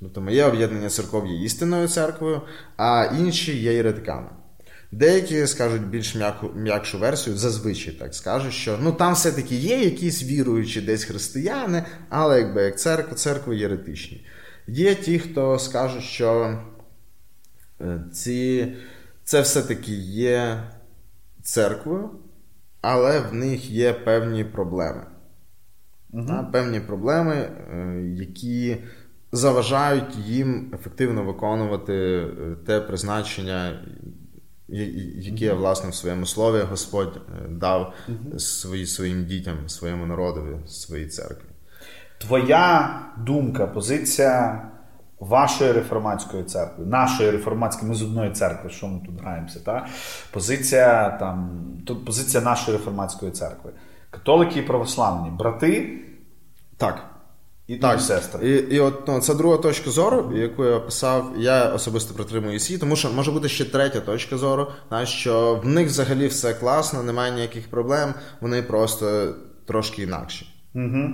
[0.00, 2.42] Тобто моє об'єднання церков є істинною церквою,
[2.76, 4.28] а інші є єретиками.
[4.92, 10.22] Деякі скажуть більш м'яку, м'якшу версію, зазвичай так скажуть, що ну там все-таки є якісь
[10.22, 14.26] віруючі десь християни, але якби як церква, церкви єретичні.
[14.66, 16.58] Є ті, хто скажуть, що
[17.80, 18.72] е, ці
[19.28, 20.62] це все-таки є
[21.42, 22.10] церквою,
[22.80, 25.06] але в них є певні проблеми.
[26.10, 26.46] Угу.
[26.52, 28.76] Певні проблеми, е, які
[29.32, 33.84] заважають їм ефективно виконувати е, те призначення,
[35.18, 37.94] яке, власне, в своєму слові Господь е, дав
[38.38, 41.48] свої, своїм дітям, своєму народові, своїй церкві.
[42.18, 44.68] Твоя думка, позиція
[45.20, 49.86] вашої реформатської церкви, нашої реформатської, ми з одної церкви, що ми тут граємося, та?
[50.30, 53.72] позиція там, тут позиція нашої реформатської церкви.
[54.10, 56.00] Католики і православні, брати.
[56.76, 57.04] Так.
[57.66, 58.48] І так, сестри.
[58.48, 61.32] І і от ну, це друга точка зору, яку я описав.
[61.38, 65.68] Я особисто притримую її, тому що може бути ще третя точка зору, на що в
[65.68, 69.34] них взагалі все класно, немає ніяких проблем, вони просто
[69.66, 70.46] трошки інакші.
[70.74, 71.08] Угу.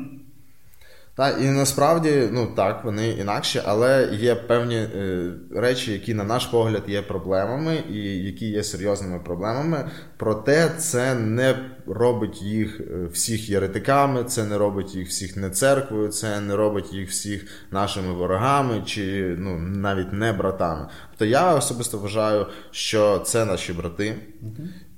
[1.17, 6.47] Так, і насправді, ну так, вони інакші, але є певні е, речі, які, на наш
[6.47, 9.91] погляд, є проблемами, і які є серйозними проблемами.
[10.17, 16.09] Проте це не робить їх е, всіх єретиками, це не робить їх всіх не церквою,
[16.09, 20.89] це не робить їх всіх нашими ворогами чи ну, навіть не братами.
[21.11, 24.17] Тобто я особисто вважаю, що це наші брати.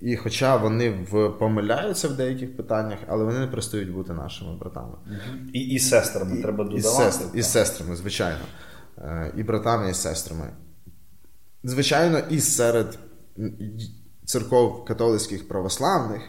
[0.01, 4.97] І хоча вони в помиляються в деяких питаннях, але вони не перестають бути нашими братами.
[5.53, 7.09] І і сестрами і, треба додавати.
[7.09, 8.41] І, сестр, і сестрами, звичайно.
[8.99, 10.51] Е, і братами, і сестрами.
[11.65, 12.99] Звичайно, і серед
[14.25, 16.23] церков католицьких православних,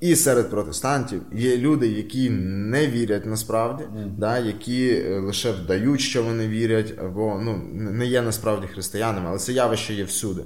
[0.00, 4.16] і серед протестантів є люди, які не вірять насправді, mm.
[4.18, 9.38] да, які е, лише вдають, що вони вірять, або ну, не є насправді християнами, але
[9.38, 10.42] це явище є всюди.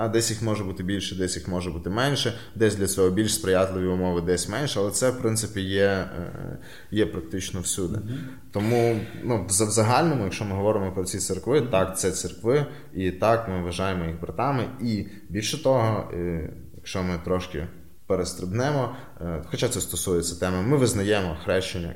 [0.00, 3.34] А Десь їх може бути більше, десь їх може бути менше, десь для цього більш
[3.34, 6.58] сприятливі умови, десь менше, але це, в принципі, є е,
[6.90, 7.96] є практично всюди.
[7.96, 8.18] Mm-hmm.
[8.52, 13.48] Тому ну, в загальному, якщо ми говоримо про ці церкви, так, це церкви, і так
[13.48, 14.64] ми вважаємо їх братами.
[14.82, 17.66] І більше того, е, якщо ми трошки
[18.06, 21.94] перестрибнемо, е, хоча це стосується теми, ми визнаємо хрещення,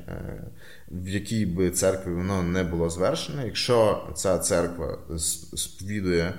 [0.91, 3.45] в якій би церкві воно не було звершене.
[3.45, 4.97] Якщо ця церква
[5.55, 6.33] сповідує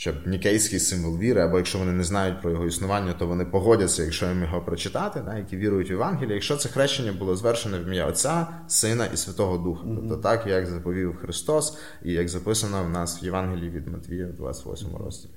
[0.00, 4.02] щоб нікейський символ віри, або якщо вони не знають про його існування, то вони погодяться,
[4.02, 7.86] якщо їм його прочитати, да, які вірують в Євангелії, якщо це хрещення було звершене в
[7.86, 9.86] ім'я Отця, Сина і Святого Духа.
[9.86, 9.96] Mm-hmm.
[9.96, 14.88] Тобто так, як заповів Христос, і як записано в нас в Євангелії від Матвія, 28
[15.04, 15.32] розділі.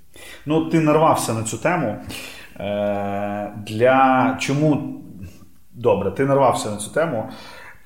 [0.45, 1.97] Ну, ти нарвався на цю тему.
[2.59, 5.01] Е, Для чому
[5.73, 7.29] добре, ти нарвався на цю тему.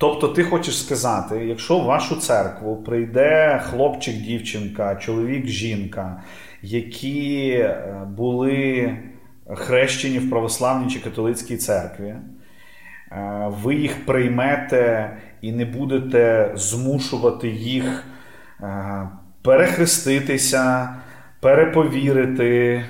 [0.00, 6.22] Тобто, ти хочеш сказати, якщо в вашу церкву прийде хлопчик, дівчинка, чоловік, жінка,
[6.62, 8.96] які е, були
[9.54, 12.22] хрещені в православній чи католицькій церкві, е,
[13.62, 18.04] ви їх приймете і не будете змушувати їх
[18.62, 19.08] е,
[19.42, 20.94] перехреститися,
[21.40, 22.84] переповірити.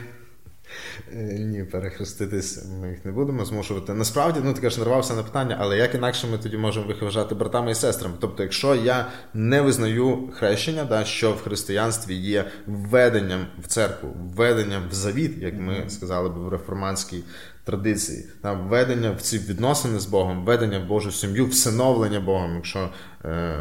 [1.12, 3.94] Е, ні, перехреститись ми їх не будемо змушувати.
[3.94, 7.34] Насправді, ну ти кажеш, нарвався на питання, але як інакше ми тоді можемо їх вважати
[7.34, 8.14] братами і сестрами?
[8.20, 14.82] Тобто, якщо я не визнаю хрещення, да, що в християнстві є введенням в церкву, введенням
[14.90, 17.24] в завіт, як ми сказали б в реформатській
[17.64, 22.88] традиції, да, введення в ці відносини з Богом, введення в Божу сім'ю, всиновлення Богом, якщо
[23.24, 23.56] е,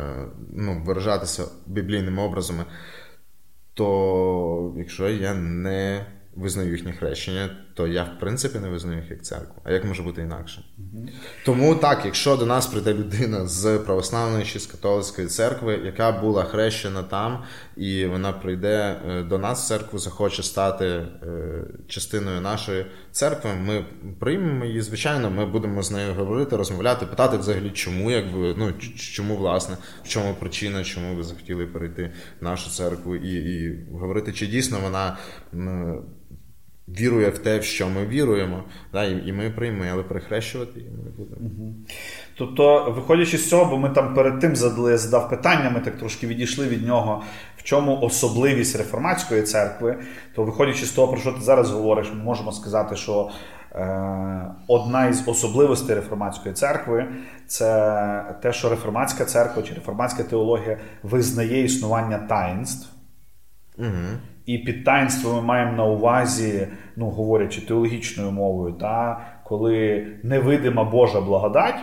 [0.53, 2.65] ну, виражатися біблійними образами,
[3.73, 6.05] то якщо я не
[6.37, 9.61] визнаю їхнє хрещення, то я, в принципі, не визнаю їх як церкву.
[9.63, 10.63] А як може бути інакше?
[10.79, 11.09] Mm-hmm.
[11.45, 16.43] Тому так, якщо до нас прийде людина з православної чи з католицької церкви, яка була
[16.43, 17.43] хрещена там,
[17.77, 21.07] і вона прийде е, до нас в церкву, захоче стати е,
[21.87, 23.85] частиною нашої церкви, ми
[24.19, 24.81] приймемо її.
[24.81, 30.07] Звичайно, ми будемо з нею говорити, розмовляти, питати взагалі, чому, якби ну чому власне, в
[30.07, 35.17] чому причина, чому ви захотіли перейти в нашу церкву, і, і говорити, чи дійсно вона
[36.87, 41.09] вірує в те, в що ми віруємо, да, і ми приймемо, але перехрещувати ми не
[41.09, 41.41] будемо.
[41.41, 41.73] Угу.
[42.37, 46.27] Тобто, виходячи з цього, бо ми там перед тим задали, задав питання, ми так трошки
[46.27, 47.23] відійшли від нього,
[47.57, 49.99] в чому особливість реформатської церкви,
[50.35, 53.29] то виходячи з того, про що ти зараз говориш, ми можемо сказати, що
[53.71, 57.05] е, одна із особливостей реформатської церкви
[57.47, 62.89] це те, що реформатська церква чи реформатська теологія визнає існування таїнств.
[63.77, 64.19] Угу.
[64.47, 71.21] І під таїнство ми маємо на увазі, ну говорячи теологічною мовою, та, коли невидима Божа
[71.21, 71.79] благодать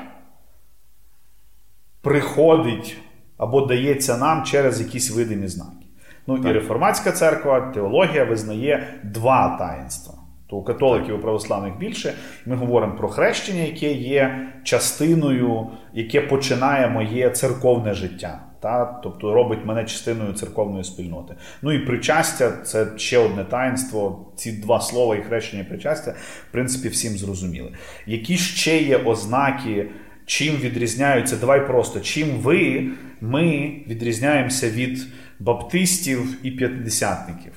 [2.05, 2.97] приходить
[3.37, 5.87] або дається нам через якісь видимі знаки.
[6.27, 6.51] Ну так.
[6.51, 10.15] і реформатська церква, теологія визнає два таїнства.
[10.51, 12.15] То у католиків і православних більше.
[12.47, 18.41] Ми говоримо про хрещення, яке є частиною, яке починає моє церковне життя.
[18.65, 19.01] Та?
[19.03, 21.35] Тобто робить мене частиною церковної спільноти.
[21.63, 24.27] Ну і причастя це ще одне таїнство.
[24.37, 26.15] Ці два слова і хрещення причастя,
[26.49, 27.73] в принципі, всім зрозуміли.
[28.07, 29.91] Які ще є ознаки,
[30.27, 31.37] чим відрізняються?
[31.37, 35.07] Давай просто чим ви, ми відрізняємося від
[35.39, 37.53] баптистів і п'ятдесятників,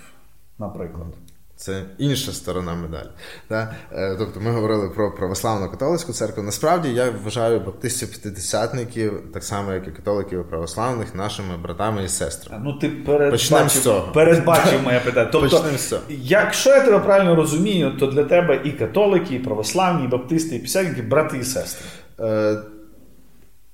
[0.59, 1.13] наприклад.
[1.57, 3.07] Це інша сторона медалі.
[3.49, 3.73] Да?
[3.91, 6.43] Е, тобто ми говорили про православну католицьку церкву.
[6.43, 12.63] Насправді я вважаю баптистів-п'ятидесятників, так само, як і католиків і православних, нашими братами і сестрами.
[12.65, 15.29] Ну, ти передбачив, передбачив моє питання.
[15.31, 16.01] Тобто, з цього.
[16.09, 20.59] Якщо я тебе правильно розумію, то для тебе і католики, і православні, і баптисти, і
[20.59, 21.85] п'ятдесятники брати і сестри.
[22.19, 22.57] Е,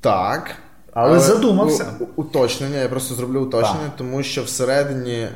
[0.02, 0.56] Так.
[0.94, 1.86] Але, але задумався.
[2.16, 3.96] Уточнення, я просто зроблю уточнення, так.
[3.98, 5.28] тому що всередині.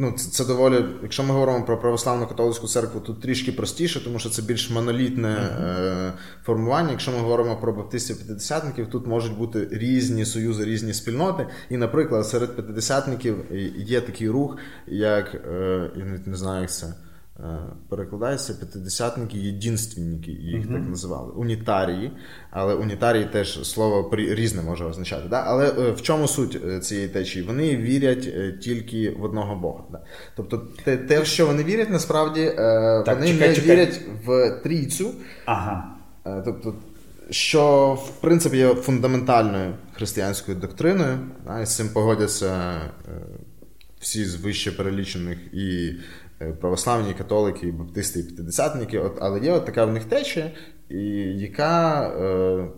[0.00, 4.18] Ну, це, це доволі, якщо ми говоримо про православну католицьку церкву, тут трішки простіше, тому
[4.18, 6.12] що це більш монолітне е,
[6.44, 6.90] формування.
[6.90, 11.46] Якщо ми говоримо про баптистів п'ятидесятників, тут можуть бути різні союзи, різні спільноти.
[11.70, 13.36] І, наприклад, серед п'ятидесятників
[13.76, 14.56] є такий рух,
[14.86, 16.94] як е, я не знаю, як це.
[17.40, 20.72] Е, перекладається п'ятидесятники, єдинственники, їх uh-huh.
[20.72, 21.32] так називали.
[21.32, 22.12] Унітарії.
[22.50, 25.28] Але унітарії теж слово різне може означати.
[25.28, 25.42] Да?
[25.46, 27.44] Але е, в чому суть е, цієї течії?
[27.44, 29.84] Вони вірять тільки в одного Бога.
[29.92, 30.00] Да?
[30.36, 32.52] Тобто, те, те, що вони вірять, насправді
[33.06, 33.70] так, вони чекай, не чекай.
[33.70, 35.10] вірять в трійцю.
[35.44, 35.94] Ага.
[36.44, 36.74] Тобто,
[37.30, 41.60] що в принципі є фундаментальною християнською доктриною, да?
[41.60, 42.80] і з цим погодяться
[44.00, 45.92] всі з вище перелічених і
[46.60, 50.50] православні католики, баптисти і п'ятидесятники, але є от така в них течія,
[51.34, 52.68] яка е,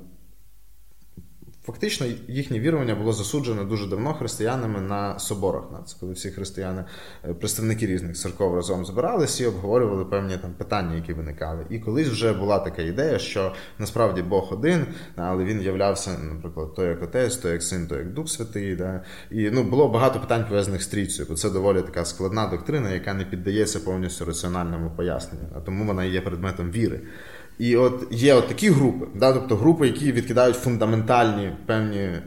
[1.66, 5.64] Фактично, їхнє вірування було засуджено дуже давно християнами на соборах.
[5.87, 6.85] Це коли всі християни,
[7.25, 11.66] е, представники різних церков разом збиралися і обговорювали певні там питання, які виникали.
[11.70, 16.85] І колись вже була така ідея, що насправді Бог один, але він являвся, наприклад, то
[16.85, 18.77] як отець, то як син, то як Дух Святий.
[18.77, 19.05] Да?
[19.31, 23.14] І ну, було багато питань пов'язаних з трійцею, бо це доволі така складна доктрина, яка
[23.14, 27.01] не піддається повністю раціональному поясненню, а тому вона є предметом віри.
[27.61, 32.20] І от є от такі групи, да, тобто групи, які відкидають фундаментальні певні е,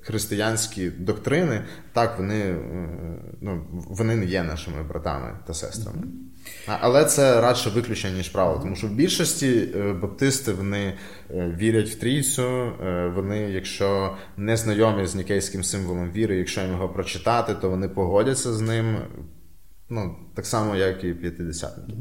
[0.00, 2.58] християнські доктрини, так вони е,
[3.40, 6.02] ну, вони не є нашими братами та сестрами.
[6.66, 10.94] А, але це радше виключення, ніж правило, тому що в більшості е, баптисти вони
[11.30, 16.70] е, вірять в трійцю, е, вони, якщо не знайомі з нікейським символом віри, якщо їм
[16.70, 18.96] його прочитати, то вони погодяться з ним.
[19.90, 21.92] Ну, так само, як і п'ятидесятники.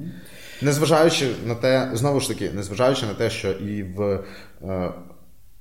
[0.61, 4.23] Незважаючи на те, знову ж таки, незважаючи на те, що і в
[4.61, 4.93] е,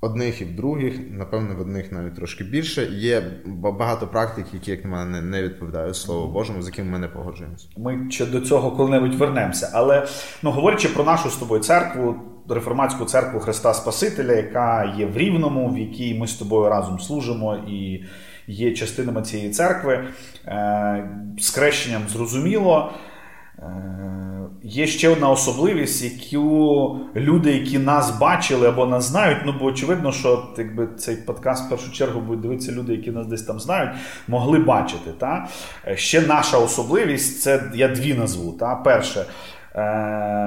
[0.01, 4.85] одних, і в других, напевно, в одних навіть трошки більше, є багато практик, які, як
[4.85, 7.69] на мене, не відповідають Слову Божому, з яким ми не погоджуємося.
[7.77, 9.71] Ми ще до цього коли-небудь вернемося.
[9.73, 10.07] Але
[10.43, 12.15] ну, говорячи про нашу з тобою церкву,
[12.49, 17.57] реформатську церкву Христа Спасителя, яка є в Рівному, в якій ми з тобою разом служимо
[17.69, 18.05] і
[18.47, 20.09] є частинами цієї церкви,
[20.47, 22.93] е, з крещенням зрозуміло.
[23.59, 23.67] Е,
[24.63, 30.13] є ще одна особливість, яку люди, які нас бачили або нас знають, ну бо очевидно,
[30.13, 33.91] що якби цей подкаст в першу чергу будуть дивитися люди, які нас десь там знають,
[34.29, 35.11] могли бачити.
[35.19, 35.49] Та?
[35.87, 38.53] Е, ще наша особливість це я дві назву.
[38.53, 38.75] Та?
[38.75, 39.27] Перше,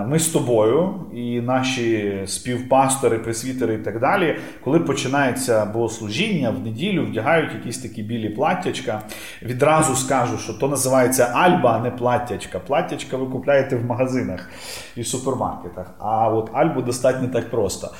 [0.08, 7.06] ми з тобою і наші співпастори, пресвітери і так далі, коли починається богослужіння в неділю,
[7.06, 9.02] вдягають якісь такі білі платтячка.
[9.42, 12.60] Відразу скажу, що то називається альба, а не платтячка.
[12.60, 14.50] Платтячка ви купляєте в магазинах
[14.96, 15.94] і супермаркетах.
[16.00, 17.92] А от альбу достатньо так просто.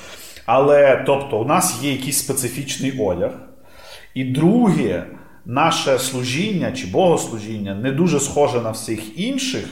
[0.46, 3.32] Але тобто, у нас є якийсь специфічний одяг.
[4.14, 5.06] І друге,
[5.44, 9.64] наше служіння чи богослужіння не дуже схоже на всіх інших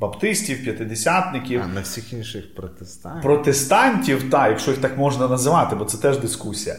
[0.00, 1.62] баптистів, п'ятидесятників.
[1.64, 3.22] А на всіх інших протестантів.
[3.22, 6.76] Протестантів, так, якщо їх так можна називати, бо це теж дискусія.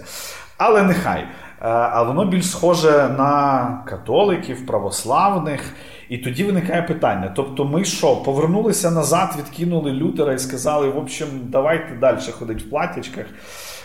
[0.58, 1.22] Але нехай.
[1.22, 5.74] Е, а воно більш схоже на католиків, православних.
[6.10, 11.28] І тоді виникає питання: тобто, ми що, повернулися назад, відкинули Лютера і сказали, в общем,
[11.44, 13.26] давайте далі ходити в платячках.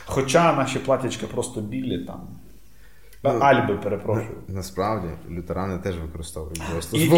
[0.06, 2.20] Хоча наші платячка просто білі там.
[3.24, 4.36] Ну, Альби, перепрошую.
[4.48, 7.08] Насправді, лютерани теж використовують і,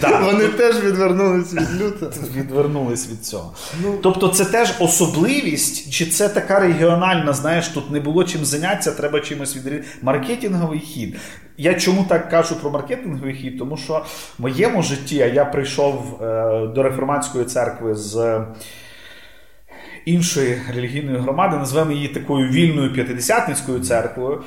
[0.00, 0.20] да.
[0.20, 2.06] Вони теж відвернулись від люта.
[2.36, 3.52] Відвернулись від цього.
[3.82, 8.92] Ну, Тобто, це теж особливість, чи це така регіональна, знаєш, тут не було чим зайнятися,
[8.92, 9.88] треба чимось відрізати.
[10.02, 11.16] Маркетинговий хід.
[11.56, 13.58] Я чому так кажу про маркетинговий хід?
[13.58, 14.04] Тому що
[14.38, 18.40] в моєму житті я прийшов е, до реформатської церкви з
[20.08, 24.42] іншої релігійної громади, назвемо її такою вільною п'ятидесятницькою церквою,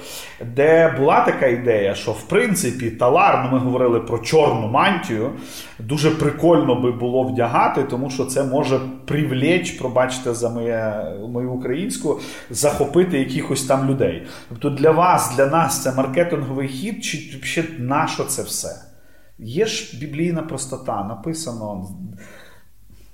[0.56, 5.32] де була така ідея, що в принципі талар, ну ми говорили про чорну мантію,
[5.80, 12.20] дуже прикольно би було вдягати, тому що це може привлечь, пробачте за моє, мою українську,
[12.50, 14.28] захопити якихось там людей.
[14.50, 18.92] Тобто для вас, для нас це маркетинговий хід, чи ще на що це все?
[19.40, 21.88] Є ж біблійна простота, написано.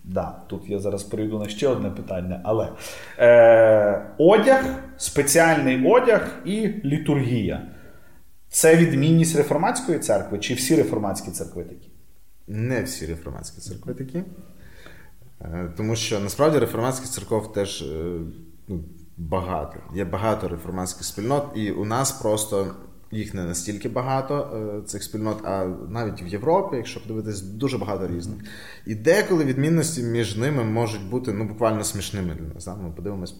[0.10, 2.70] Да, тут я зараз перейду на ще одне питання, але
[3.20, 4.66] е, одяг,
[4.98, 7.68] спеціальний одяг і літургія.
[8.50, 11.90] Це відмінність реформатської церкви, чи всі реформатські церкви такі?
[12.48, 14.24] Не всі реформатські церкви такі.
[15.42, 18.20] Е, тому що насправді реформатських церков теж е,
[18.68, 18.84] ну,
[19.18, 19.80] багато.
[19.96, 22.76] Є багато реформатських спільнот, і у нас просто
[23.12, 28.08] їх не настільки багато, е, цих спільнот, а навіть в Європі, якщо подивитись, дуже багато
[28.08, 28.38] різних.
[28.86, 32.68] І деколи відмінності між ними можуть бути ну, буквально смішними для нас.
[32.68, 33.36] Ми подивимось.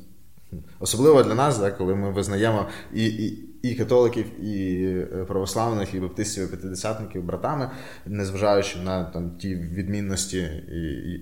[0.80, 6.48] Особливо для нас, коли ми визнаємо і і, і католиків, і православних, і баптистів, і
[6.48, 7.72] п'ятидесятників братами,
[8.06, 10.50] незважаючи на там, ті відмінності,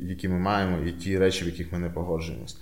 [0.02, 2.58] які ми маємо, і ті речі, в яких ми не погоджуємось.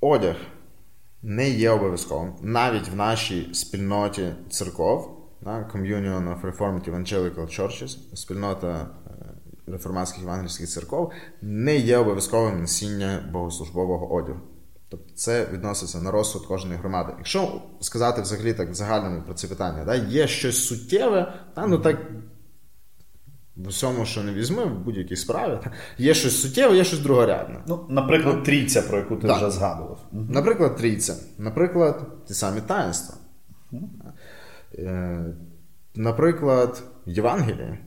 [0.00, 0.36] Одяг
[1.22, 9.10] не є обов'язковим навіть в нашій спільноті церков, Communion of Reformed Evangelical Churches, спільнота е,
[9.66, 11.12] реформатських євангельських церков,
[11.42, 14.40] не є обов'язковим носіння богослужбового одягу.
[14.88, 17.12] Тобто це відноситься на розсуд кожної громади.
[17.18, 21.96] Якщо сказати взагалі так загальному про це питання, да, є щось суттєве, та, ну так
[23.64, 25.58] в усьому, що не візьми, в будь-якій справі,
[25.98, 27.60] є щось суттєве, є щось другорядне.
[27.66, 29.36] Ну, Наприклад, трійця, про яку ти так.
[29.36, 29.98] вже згадував.
[30.12, 31.16] Наприклад, трійця.
[31.38, 33.16] Наприклад, ті самі таїнства.
[34.74, 35.24] Е,
[35.94, 37.78] наприклад, Євангеліє.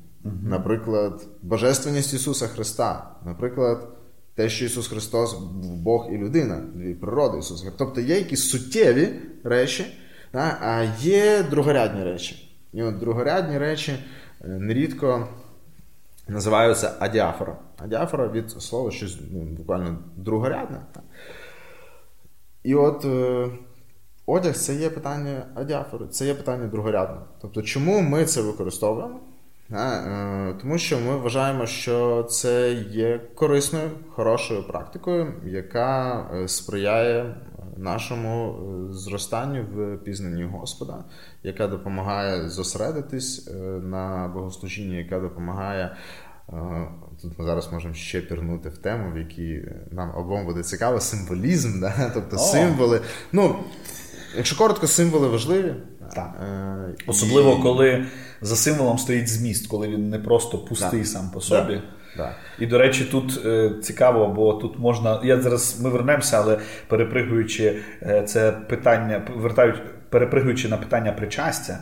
[0.44, 3.16] Наприклад, Божественність Ісуса Христа.
[3.26, 3.88] Наприклад,
[4.36, 7.86] те, що Ісус Христос Бог і людина, дві природи Ісуса Христа.
[7.86, 9.10] Тобто є якісь суттєві
[9.44, 9.86] речі,
[10.34, 12.50] а є другорядні речі.
[12.74, 15.28] І от другорядні речі е, нерідко
[16.28, 17.58] називаються адіафора.
[17.78, 20.82] Адіафора від слова щось ну, буквально другорядне.
[22.64, 23.50] І от е,
[24.26, 27.18] одяг це є питання адіафори, це є питання другорядне.
[27.42, 29.20] Тобто, чому ми це використовуємо?
[29.72, 37.36] Е, тому що ми вважаємо, що це є корисною, хорошою практикою, яка е, сприяє
[37.78, 38.60] нашому
[38.90, 41.04] зростанню в пізнанні Господа,
[41.44, 43.50] яка допомагає зосередитись
[43.82, 45.96] на богослужінні, яка допомагає.
[47.22, 51.80] Тут ми зараз можемо ще пірнути в тему, в якій нам обом буде цікаво, символізм,
[51.80, 52.12] да?
[52.14, 52.40] тобто О.
[52.40, 53.02] символи.
[53.32, 53.56] Ну,
[54.38, 55.76] Якщо коротко, символи важливі.
[56.16, 56.42] Так.
[56.44, 57.62] Е, Особливо, і...
[57.62, 58.06] коли
[58.42, 61.06] за символом стоїть зміст, коли він не просто пустий да.
[61.06, 61.82] сам по собі.
[62.18, 62.36] Да.
[62.60, 65.20] І, до речі, тут е, цікаво, бо тут можна.
[65.24, 69.76] Я зараз ми вернемося, але перепригуючи е, це питання, вертають,
[70.10, 71.80] перепригуючи на питання причастя,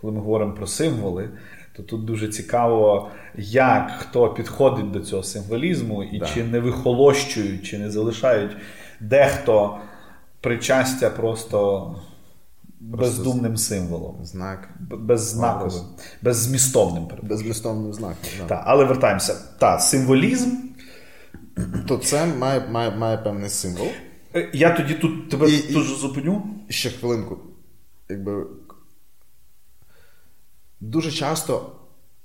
[0.00, 1.28] коли ми говоримо про символи,
[1.76, 6.26] то тут дуже цікаво, як хто підходить до цього символізму, і да.
[6.26, 8.56] чи не вихолощують, чи не залишають
[9.00, 9.78] дехто
[10.40, 11.94] причастя просто.
[12.82, 14.24] Бездумним символом.
[14.24, 14.68] Знак.
[14.80, 15.82] Беззнаковим,
[16.22, 17.08] беззмістовним.
[17.22, 18.16] Беззмістовним знаком.
[18.38, 18.46] Да.
[18.46, 19.34] Так, Але вертаємося.
[19.58, 20.50] Так, символізм.
[21.88, 23.88] То це має має, має певний символ.
[24.34, 26.42] Е, я тоді тут тебе і, дуже зупиню.
[26.68, 27.38] Ще хвилинку.
[28.08, 28.46] Якби
[30.80, 31.72] Дуже часто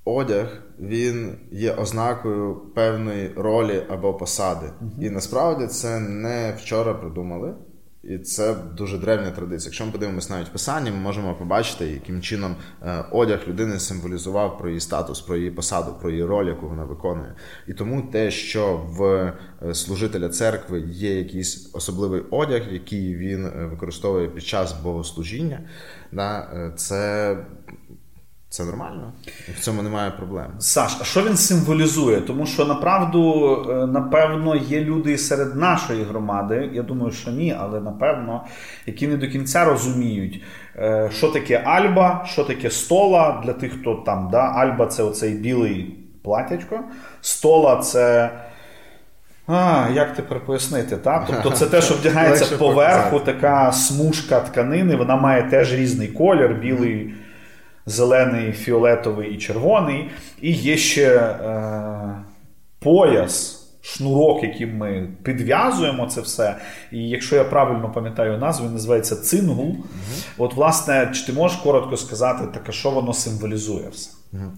[0.06, 4.66] одяг він є ознакою певної ролі або посади.
[4.66, 5.06] Uh-huh.
[5.06, 7.54] І насправді це не вчора придумали.
[8.08, 9.70] І це дуже древня традиція.
[9.70, 14.70] Якщо ми подивимося навіть писання, ми можемо побачити, яким чином е, одяг людини символізував про
[14.70, 17.36] її статус, про її посаду, про її роль, яку вона виконує.
[17.68, 23.66] І тому те, що в е, служителя церкви є якийсь особливий одяг, який він е,
[23.66, 25.60] використовує під час богослужіння,
[26.76, 27.38] це
[28.50, 29.14] це нормально,
[29.58, 30.46] в цьому немає проблем.
[30.60, 32.22] Саш, а що він символізує?
[32.22, 36.70] Тому що направду, е, напевно, є люди серед нашої громади.
[36.74, 38.46] Я думаю, що ні, але напевно,
[38.86, 40.44] які не до кінця розуміють,
[40.76, 44.30] е, що таке Альба, що таке стола для тих, хто там.
[44.32, 44.42] да?
[44.42, 46.80] Альба це оцей білий платячко,
[47.22, 48.32] стола це.
[49.48, 50.98] А, Як тепер пояснити?
[50.98, 51.24] так?
[51.28, 57.14] Тобто це те, що вдягається поверху, така смужка тканини, вона має теж різний колір, білий
[57.88, 60.10] зелений, фіолетовий і червоний.
[60.42, 62.24] І є ще е,
[62.80, 63.64] пояс.
[63.82, 66.56] Шнурок, яким ми підв'язуємо це все.
[66.92, 69.70] І якщо я правильно пам'ятаю назву, він називається цингул.
[69.70, 74.12] uh От, власне, чи ти можеш коротко сказати, таке, що воно символізує все?
[74.34, 74.50] uh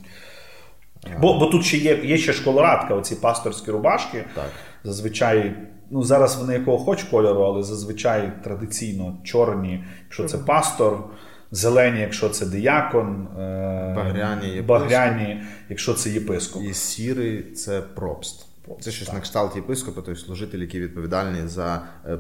[1.22, 4.26] Бо бо тут ще є є ще школорадка, оці пасторські рубашки.
[4.36, 4.50] Так.
[4.84, 5.56] Зазвичай,
[5.92, 11.04] ну зараз вони якого хоч кольору, але зазвичай традиційно чорні, якщо це пастор.
[11.52, 16.64] Зелені, якщо це диякон, е, багряні, багряні якщо це єпископ.
[16.64, 18.46] І сірий це пропст.
[18.82, 19.16] Це щось так.
[19.16, 22.18] на кшталт єпископа, тобто служитель, який відповідальний за е,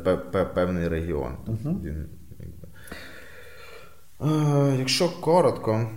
[0.53, 1.32] певний регіон.
[1.47, 1.82] Угу.
[4.80, 5.89] Якщо коротко,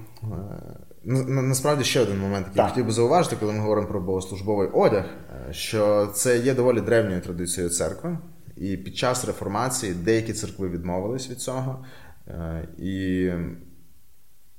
[1.04, 5.04] насправді ще один момент, який я хотів би зауважити, коли ми говоримо про богослужбовий одяг,
[5.50, 8.18] що це є доволі древньою традицією церкви,
[8.56, 11.84] і під час реформації деякі церкви відмовились від цього.
[12.28, 13.30] Е, і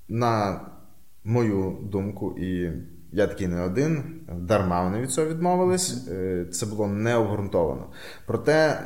[0.10, 0.62] на
[1.24, 2.72] мою думку, і
[3.12, 4.04] я такий не один,
[4.40, 6.08] дарма вони від цього відмовились.
[6.08, 7.88] Е, це було не обґрунтовано.
[8.26, 8.82] Проте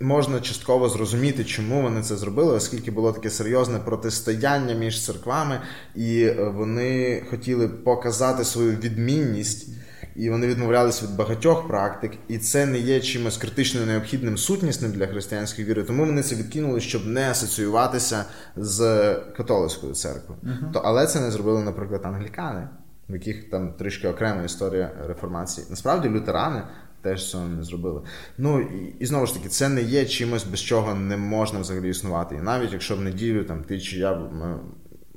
[0.00, 5.60] можна частково зрозуміти, чому вони це зробили, оскільки було таке серйозне протистояння між церквами,
[5.94, 9.77] і е, вони хотіли показати свою відмінність.
[10.18, 15.06] І вони відмовлялись від багатьох практик, і це не є чимось критично необхідним сутнісним для
[15.06, 15.82] християнської віри.
[15.82, 18.24] Тому вони це відкинули, щоб не асоціюватися
[18.56, 20.40] з католицькою церквою.
[20.44, 20.72] Uh-huh.
[20.72, 22.68] То, але це не зробили, наприклад, англікани
[23.08, 25.66] в яких там трішки окрема історія реформації.
[25.70, 26.62] Насправді лютерани
[27.02, 28.02] теж цього не зробили.
[28.38, 31.90] Ну і, і знову ж таки, це не є чимось, без чого не можна взагалі
[31.90, 32.34] існувати.
[32.34, 34.58] І навіть якщо в неділю там ти чи я ми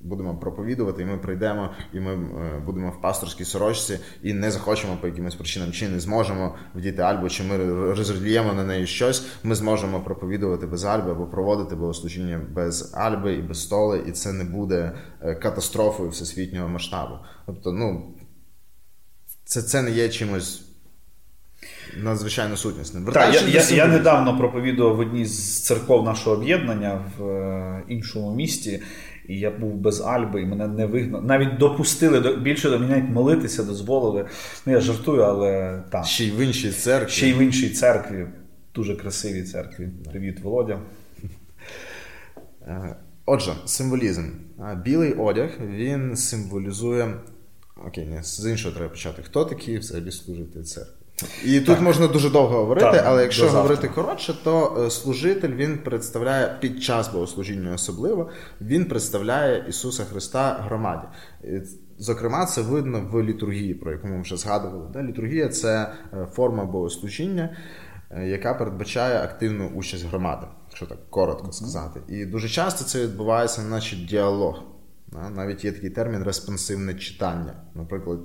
[0.03, 4.97] будемо проповідувати, і ми прийдемо, і ми е, будемо в пасторській сорочці і не захочемо
[5.01, 7.57] по якимось причинам, чи не зможемо вдіти альбу, чи ми
[7.93, 13.41] розрізліємо на неї щось, ми зможемо проповідувати без альби або проводити богослужіння без альби і
[13.41, 14.91] без столи, і це не буде
[15.21, 17.15] е, катастрофою всесвітнього масштабу.
[17.45, 18.15] Тобто, ну
[19.45, 20.61] це, це не є чимось.
[21.97, 23.05] Надзвичайно сутнісним.
[23.05, 28.35] Так, я, я, я недавно проповідував в одній з церков нашого об'єднання в е, іншому
[28.35, 28.81] місті,
[29.31, 31.25] і я був без Альби, і мене не вигнали.
[31.25, 34.25] Навіть допустили більше до мене навіть молитися, дозволили.
[34.65, 36.05] Ну, я жартую, але так.
[36.05, 37.11] Ще й в іншій церкві.
[37.11, 38.27] Ще й в іншій церкві.
[38.75, 39.89] Дуже красивій церкві.
[40.09, 40.79] Привіт, Володя.
[42.61, 44.29] Е, отже, символізм.
[44.83, 47.13] Білий одяг він символізує.
[47.87, 49.21] Окей, ні, з іншого треба почати.
[49.23, 51.00] Хто такий взагалі служитель церкви?
[51.45, 51.65] І так.
[51.65, 56.57] тут можна дуже довго говорити, так, але якщо говорити коротше, то е, служитель він представляє
[56.59, 58.29] під час богослужіння особливо,
[58.61, 61.03] він представляє Ісуса Христа громаді.
[61.97, 65.03] Зокрема, це видно в літургії, про яку ми вже згадували.
[65.03, 67.57] Літургія це е, форма богослужіння,
[68.11, 72.01] е, яка передбачає активну участь громади, якщо так коротко сказати.
[72.07, 74.63] І дуже часто це відбувається, наче діалог.
[75.11, 77.53] Навіть є такий термін респонсивне читання.
[77.75, 78.19] Наприклад,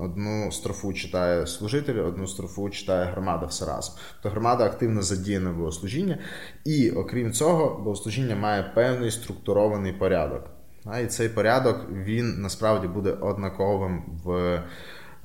[0.00, 3.94] одну строфу читає служитель, одну строфу читає громада все разом.
[4.22, 6.18] То громада активно задіяна в богослужіння,
[6.64, 10.50] і окрім цього, богослужіння має певний структурований порядок.
[11.02, 14.30] І цей порядок він насправді буде однаковим в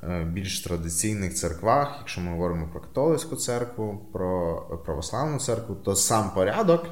[0.04, 1.96] е, більш традиційних церквах.
[2.00, 4.56] Якщо ми говоримо про католицьку церкву, про
[4.86, 6.86] православну церкву, то сам порядок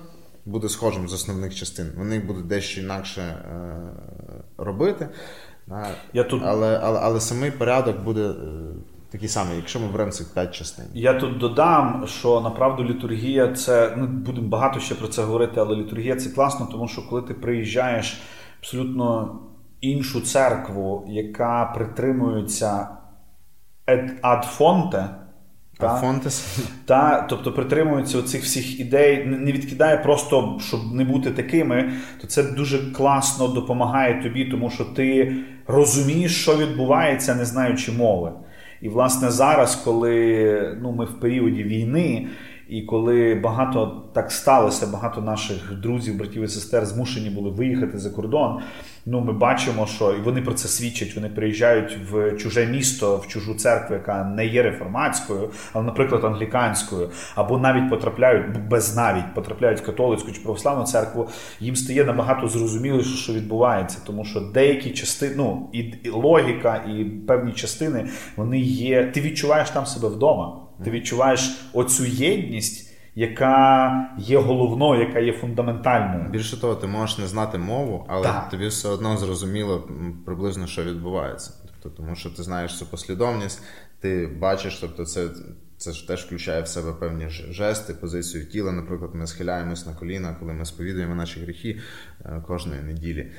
[0.50, 1.92] буде схожим з основних частин.
[1.98, 3.46] Вони будуть дещо інакше е,
[4.58, 5.10] робити.
[6.14, 6.42] Я тут...
[6.46, 8.34] Але але, але самий порядок буде е,
[9.12, 10.86] такий самий, якщо ми беремо цих п'ять частин.
[10.94, 15.76] Я тут додам, що направду літургія це ну, будемо багато ще про це говорити, але
[15.76, 18.22] літургія це класно, тому що коли ти приїжджаєш
[18.60, 19.40] абсолютно
[19.82, 22.88] іншу церкву, яка притримується
[24.22, 25.10] ад фонте.
[25.80, 26.00] Та,
[26.86, 32.44] та, Тобто притримуються цих всіх ідей, не відкидає просто, щоб не бути такими, то це
[32.44, 35.36] дуже класно допомагає тобі, тому що ти
[35.68, 38.32] розумієш, що відбувається, не знаючи мови.
[38.82, 42.28] І, власне, зараз, коли ну, ми в періоді війни,
[42.70, 48.10] і коли багато так сталося, багато наших друзів, братів і сестер змушені були виїхати за
[48.10, 48.60] кордон.
[49.06, 51.16] Ну, ми бачимо, що і вони про це свідчать.
[51.16, 57.10] Вони приїжджають в чуже місто, в чужу церкву, яка не є реформатською, але, наприклад, англіканською,
[57.36, 61.28] або навіть потрапляють без навіть потрапляють в католицьку чи православну церкву.
[61.60, 67.52] Їм стає набагато зрозуміліше, що відбувається, тому що деякі частини, ну і, логіка, і певні
[67.52, 69.06] частини вони є.
[69.06, 70.69] Ти відчуваєш там себе вдома.
[70.84, 72.90] Ти відчуваєш оцю єдність.
[73.16, 76.30] Яка є головною, яка є фундаментальною.
[76.30, 78.50] Більше того, ти можеш не знати мову, але так.
[78.50, 79.90] тобі все одно зрозуміло
[80.26, 81.54] приблизно, що відбувається.
[81.84, 83.64] Тобто, Тому що ти знаєш цю послідовність,
[84.00, 85.28] ти бачиш, тобто це
[85.78, 88.72] це ж теж включає в себе певні жести, позицію тіла.
[88.72, 91.80] Наприклад, ми схиляємось на коліна, коли ми сповідуємо наші гріхи
[92.26, 93.32] е, кожної неділі.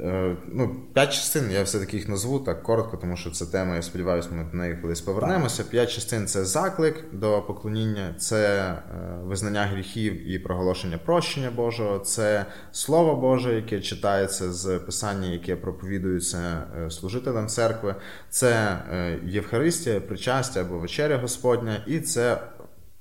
[0.00, 3.82] Е, ну, П'ять частин, я все-таки їх назву так коротко, тому що це тема, я
[3.82, 5.64] сподіваюся, ми до неї колись повернемося.
[5.64, 8.82] П'ять частин це заклик до поклоніння, це е,
[9.22, 16.62] визнання гріхів і проголошення прощення Божого, це Слово Боже, яке читається з писання, яке проповідується
[16.86, 17.94] е, служителем церкви,
[18.30, 18.78] це
[19.24, 22.38] Євхаристія, причастя або вечеря Господня, і це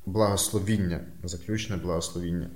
[0.05, 2.49] благословіння, заключне благословіння.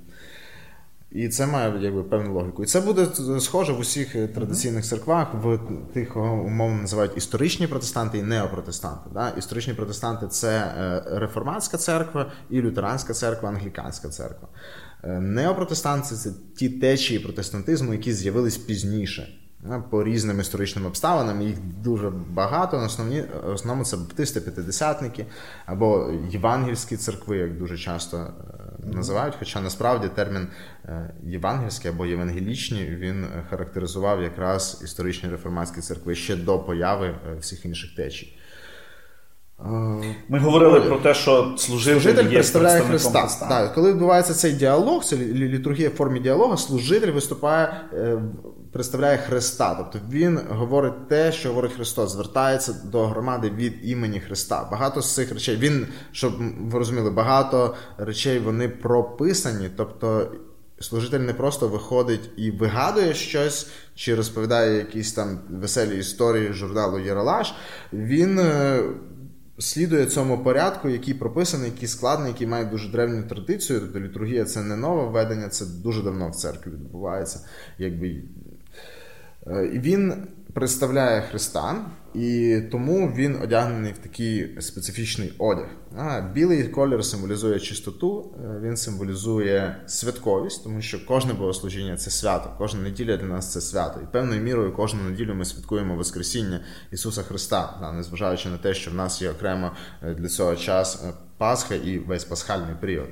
[1.12, 2.62] І це має якби певну логіку.
[2.62, 3.06] І це буде
[3.40, 5.58] схоже в усіх е, традиційних церквах, в
[5.94, 9.10] тих, кого умовно називають історичні протестанти і неопротестанти.
[9.14, 9.30] Да?
[9.30, 14.48] Історичні протестанти це е, реформатська церква і лютеранська церква, англіканська церква.
[15.04, 19.28] Е, неопротестанти це ті течії протестантизму, які з'явились пізніше.
[19.90, 22.78] По різним історичним обставинам їх дуже багато.
[22.78, 25.26] Основні в основному це баптисти, п'ятидесятники
[25.66, 28.32] або євангельські церкви, як дуже часто
[28.84, 29.34] називають.
[29.38, 30.48] Хоча насправді термін
[30.84, 37.64] е, євангельський або євангелічні він характеризував якраз історичні реформатські церкви ще до появи е, всіх
[37.64, 38.36] інших течій.
[40.28, 43.20] Ми говорили про те, що служитель, служитель є представляє Христа.
[43.20, 43.48] Христа.
[43.48, 47.80] Так, Коли відбувається цей діалог, це літургія в формі діалогу, служитель виступає,
[48.72, 49.74] представляє Христа.
[49.74, 54.68] Тобто він говорить те, що говорить Христос, звертається до громади від імені Христа.
[54.70, 56.32] Багато з цих речей, він, щоб
[56.70, 59.70] ви розуміли, багато речей вони прописані.
[59.76, 60.32] тобто
[60.82, 67.54] Служитель не просто виходить і вигадує щось, чи розповідає якісь там веселі історії журналу Єралаш.
[67.92, 68.82] Він е,
[69.58, 73.80] слідує цьому порядку, який прописаний, який складний, який має дуже древню традицію.
[73.80, 77.40] Тобто літургія це не нове введення, це дуже давно в церкві відбувається.
[77.78, 78.22] Якби
[79.72, 80.14] він
[80.54, 81.84] представляє Христа,
[82.14, 85.66] і тому він одягнений в такий специфічний одяг.
[86.34, 92.80] Білий колір символізує чистоту, е, він символізує святковість, тому що кожне богослужіння це свято, кожна
[92.80, 94.00] неділя для нас це свято.
[94.02, 96.60] І певною мірою кожну неділю ми святкуємо Воскресіння
[96.92, 99.72] Ісуса Христа, незважаючи на те, що в нас є окремо
[100.02, 103.08] е, для цього час е, Пасха і весь пасхальний період.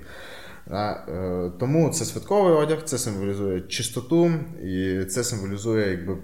[1.60, 4.30] Тому це святковий одяг, це символізує чистоту,
[4.62, 6.18] і це символізує якби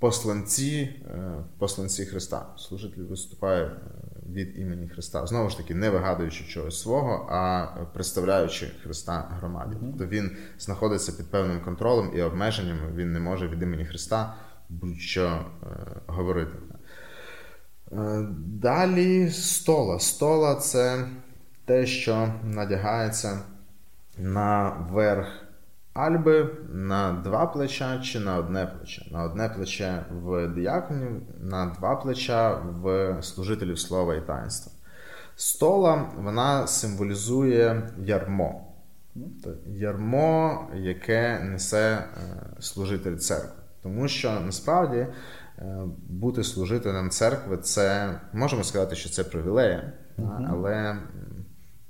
[0.00, 2.46] посланці е, посланці Христа.
[2.56, 3.70] Служитель виступає е,
[4.32, 5.26] від імені Христа.
[5.26, 9.76] Знову ж таки, не вигадуючи чогось свого, а представляючи Христа громаді.
[9.80, 12.92] Тобто він знаходиться під певним контролем і обмеженнями.
[12.94, 14.34] Він не може від імені Христа
[14.68, 15.66] будь-що е,
[16.06, 16.56] говорити.
[18.38, 19.98] Далі стола.
[19.98, 21.08] Стола це
[21.70, 23.38] те, що надягається
[24.18, 25.26] на верх
[25.92, 29.06] Альби на два плеча чи на одне плече.
[29.10, 32.50] На одне плече в дияконів, на два плеча
[32.82, 34.72] в служителів слова і таїнства.
[35.36, 38.64] Стола вона символізує ярмо.
[39.66, 42.06] Ярмо, яке несе е,
[42.60, 43.62] служитель церкви.
[43.82, 45.08] Тому що насправді е,
[46.08, 49.92] бути служителем церкви це можемо сказати, що це привілея,
[50.48, 50.96] але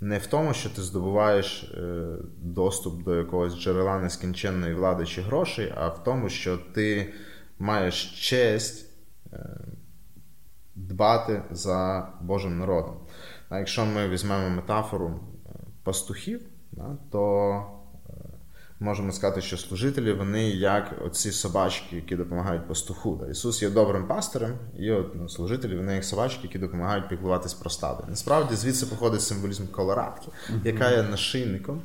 [0.01, 5.73] не в тому, що ти здобуваєш е, доступ до якогось джерела нескінченної влади чи грошей,
[5.77, 7.15] а в тому, що ти
[7.59, 8.91] маєш честь
[9.33, 9.61] е,
[10.75, 12.97] дбати за Божим народом.
[13.49, 15.51] А якщо ми візьмемо метафору е,
[15.83, 16.41] пастухів,
[17.11, 17.80] то
[18.81, 23.27] можемо сказати, що служителі вони як оці собачки, які допомагають пастуху.
[23.31, 27.71] Ісус є добрим пастирем, і от ну, служителі вони як собачки, які допомагають піклуватись про
[27.71, 28.05] стадо.
[28.09, 30.29] Насправді звідси походить символізм колорадки,
[30.65, 31.83] яка є нашийником.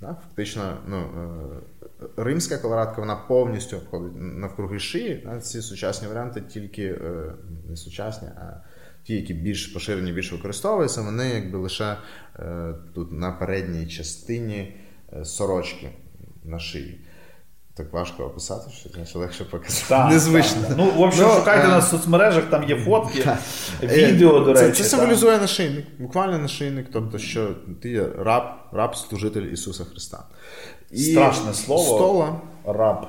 [0.00, 0.16] Да?
[0.28, 5.22] Фактично, ну, е, римська колорадка вона повністю обходить навкруги шиї.
[5.26, 5.40] Да?
[5.40, 7.32] Ці сучасні варіанти тільки е,
[7.68, 8.60] не сучасні, а
[9.02, 11.96] ті, які більш поширені, більш використовуються, вони якби лише
[12.38, 14.76] е, тут на передній частині
[15.22, 15.90] сорочки
[16.44, 17.00] на шиї.
[17.78, 19.84] Так важко описати, що це легше показати.
[19.88, 20.62] Так, Незвично.
[20.62, 20.76] Так.
[20.76, 21.68] Ну, в общем, ну, шукайте е...
[21.68, 23.38] на соцмережах, там є фотки, так.
[23.82, 24.72] відео, до речі.
[24.72, 30.24] Це, це символізує нашийник, буквально нашийник, тобто, що ти є раб, раб, служитель Ісуса Христа.
[30.90, 31.96] І Страшне слово.
[31.96, 32.40] Стола.
[32.64, 33.06] Раб.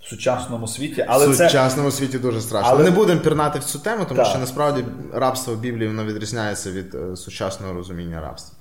[0.00, 1.96] В сучасному світі, але в сучасному це...
[1.96, 2.70] світі дуже страшно.
[2.72, 4.26] Але не будемо пірнати в цю тему, тому так.
[4.26, 8.58] що насправді рабство в Біблії воно відрізняється від е, сучасного розуміння рабства.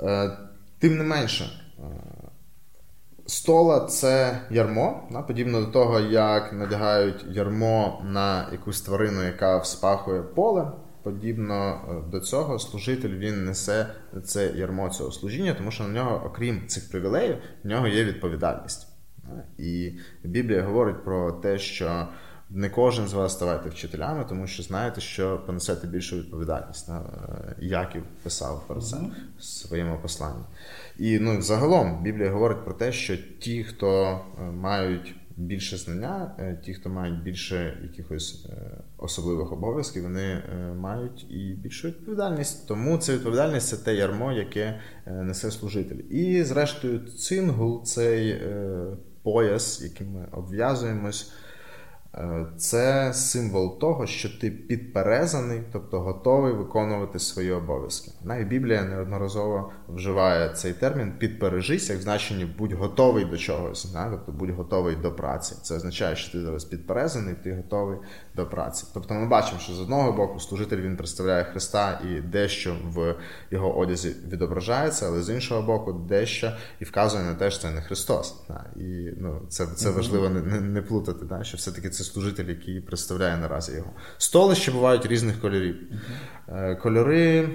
[0.00, 0.38] Е,
[0.78, 1.50] тим не менше,
[3.26, 10.72] Стола це ярмо, подібно до того, як надягають ярмо на якусь тварину, яка вспахує поле.
[11.02, 13.86] Подібно е, до цього служитель він несе
[14.24, 18.86] це ярмо цього служіння, тому що на нього, окрім цих привілеїв, в нього є відповідальність.
[19.58, 19.92] І
[20.24, 22.08] Біблія говорить про те, що
[22.54, 26.88] не кожен з вас ставайте вчителями, тому що знаєте, що понесете більшу відповідальність.
[26.88, 27.00] Е,
[27.60, 28.96] Яків писав про це
[29.38, 30.44] в своєму посланні.
[30.98, 36.60] І ну, загалом Біблія говорить про те, що ті, хто е, мають більше знання, е,
[36.64, 38.46] ті, хто мають більше якихось
[38.98, 40.42] особливих обов'язків, вони
[40.76, 42.68] мають і більшу відповідальність.
[42.68, 45.96] Тому ця відповідальність це те ярмо, яке несе служитель.
[46.10, 48.42] І, зрештою, цингул цей
[49.22, 51.32] пояс, яким ми обв'язуємось.
[52.18, 58.10] Е, це символ того, що ти підперезаний, тобто готовий виконувати свої обов'язки.
[58.24, 64.32] Навіть Біблія неодноразово вживає цей термін підпережись, як в значенні будь готовий до чогось, тобто
[64.32, 65.54] будь готовий до праці.
[65.62, 67.98] Це означає, що ти зараз підперезаний, ти готовий
[68.36, 68.86] до праці.
[68.94, 73.16] Тобто ми бачимо, що з одного боку служитель він представляє Христа і дещо в
[73.50, 77.80] його одязі відображається, але з іншого боку, дещо і вказує на те, що це не
[77.80, 78.34] Христос.
[78.76, 83.36] І ну, це це важливо не не, не плутати, що все-таки це служитель, який представляє
[83.36, 83.90] наразі його.
[84.18, 85.76] Столи ще бувають різних кольорів.
[86.48, 86.82] Uh-huh.
[86.82, 87.48] Кольори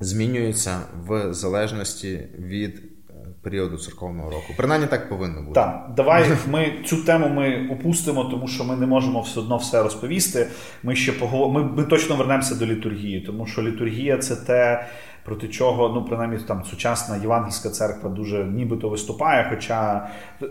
[0.00, 2.82] змінюється в залежності від
[3.42, 4.54] періоду церковного року.
[4.56, 5.54] Принаймні так повинно бути.
[5.54, 9.82] Так, давай ми цю тему ми опустимо, тому що ми не можемо все одно все
[9.82, 10.46] розповісти.
[10.82, 11.58] Ми ще поговоримо.
[11.58, 14.86] Ми, ми точно вернемося до літургії, тому що літургія це те
[15.24, 19.46] проти чого, ну принаймні там сучасна євангельська церква дуже нібито виступає.
[19.50, 20.08] Хоча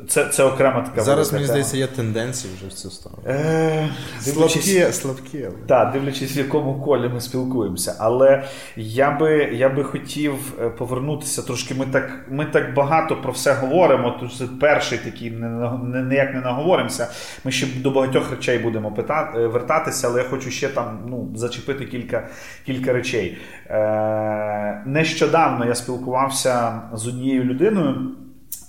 [0.08, 1.34] це це окрема така зараз.
[1.34, 3.24] Мені здається, є тенденції вже в цю сторону.
[3.28, 5.44] Е, Слабкі, слабкі.
[5.44, 5.68] Але...
[5.68, 7.96] Так, дивлячись, в якому колі ми спілкуємося.
[8.00, 8.44] Але
[8.76, 11.76] я би я би хотів е, повернутися трошки.
[11.76, 14.12] Ми так ми так багато про все говоримо.
[14.20, 17.08] Тут це перший такий не, ніяк не наговоримося.
[17.44, 21.30] Ми ще до багатьох речей будемо питати, е, вертатися, але я хочу ще там ну,
[21.36, 22.28] зачепити кілька
[22.66, 23.38] кілька речей.
[23.70, 28.12] Е, Нещодавно я спілкувався з однією людиною.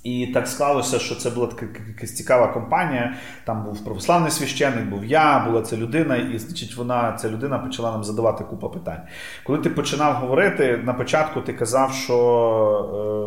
[0.05, 3.15] І так склалося, що це була така якась цікава компанія.
[3.45, 7.93] Там був православний священник, був я, була ця людина, і значить, вона, ця людина почала
[7.93, 9.01] нам задавати купу питань.
[9.45, 12.15] Коли ти починав говорити, на початку ти казав, що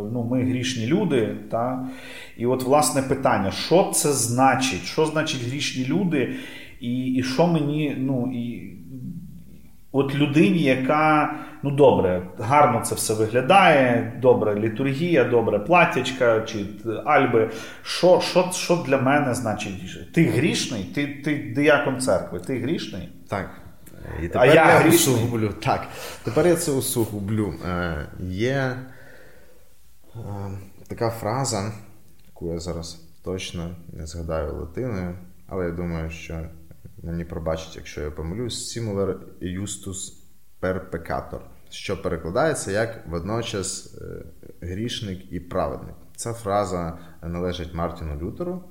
[0.08, 1.38] е, ну, ми грішні люди.
[1.52, 1.88] Та?
[2.38, 4.84] І от власне питання: що це значить?
[4.84, 6.36] Що значить грішні люди?
[6.80, 8.74] І і що мені, ну, і
[9.92, 11.36] От людині, яка,
[11.68, 16.66] ну добре, гарно це все виглядає, добре літургія, добре платячка чи
[17.06, 17.52] альби.
[17.82, 20.14] Що що, що для мене значить?
[20.14, 20.84] Ти грішний?
[20.84, 23.10] Ти ти диякон церкви, ти грішний?
[23.30, 23.50] Так.
[24.24, 25.50] І тепер а я, я усугублю.
[25.50, 25.88] Так,
[26.24, 27.54] тепер я це усугублю.
[27.70, 28.78] Е, Є
[30.16, 30.20] е,
[30.88, 31.72] така фраза,
[32.28, 36.40] яку я зараз точно не згадаю латиною, але я думаю, що
[37.04, 40.14] мені пробачить, якщо я помилюсь, similar justus
[40.62, 41.40] per peccator,
[41.70, 44.26] що перекладається як водночас е,
[44.62, 45.96] грішник і праведник.
[46.16, 48.64] Ця фраза належить Мартіну Лютеру,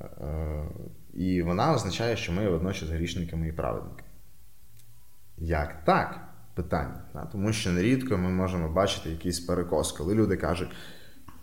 [0.00, 0.64] е,
[1.14, 4.08] і вона означає, що ми водночас грішниками і праведниками.
[5.38, 6.20] Як так?
[6.54, 7.28] Питання.
[7.32, 10.68] Тому що нерідко ми можемо бачити якийсь перекос, коли люди кажуть,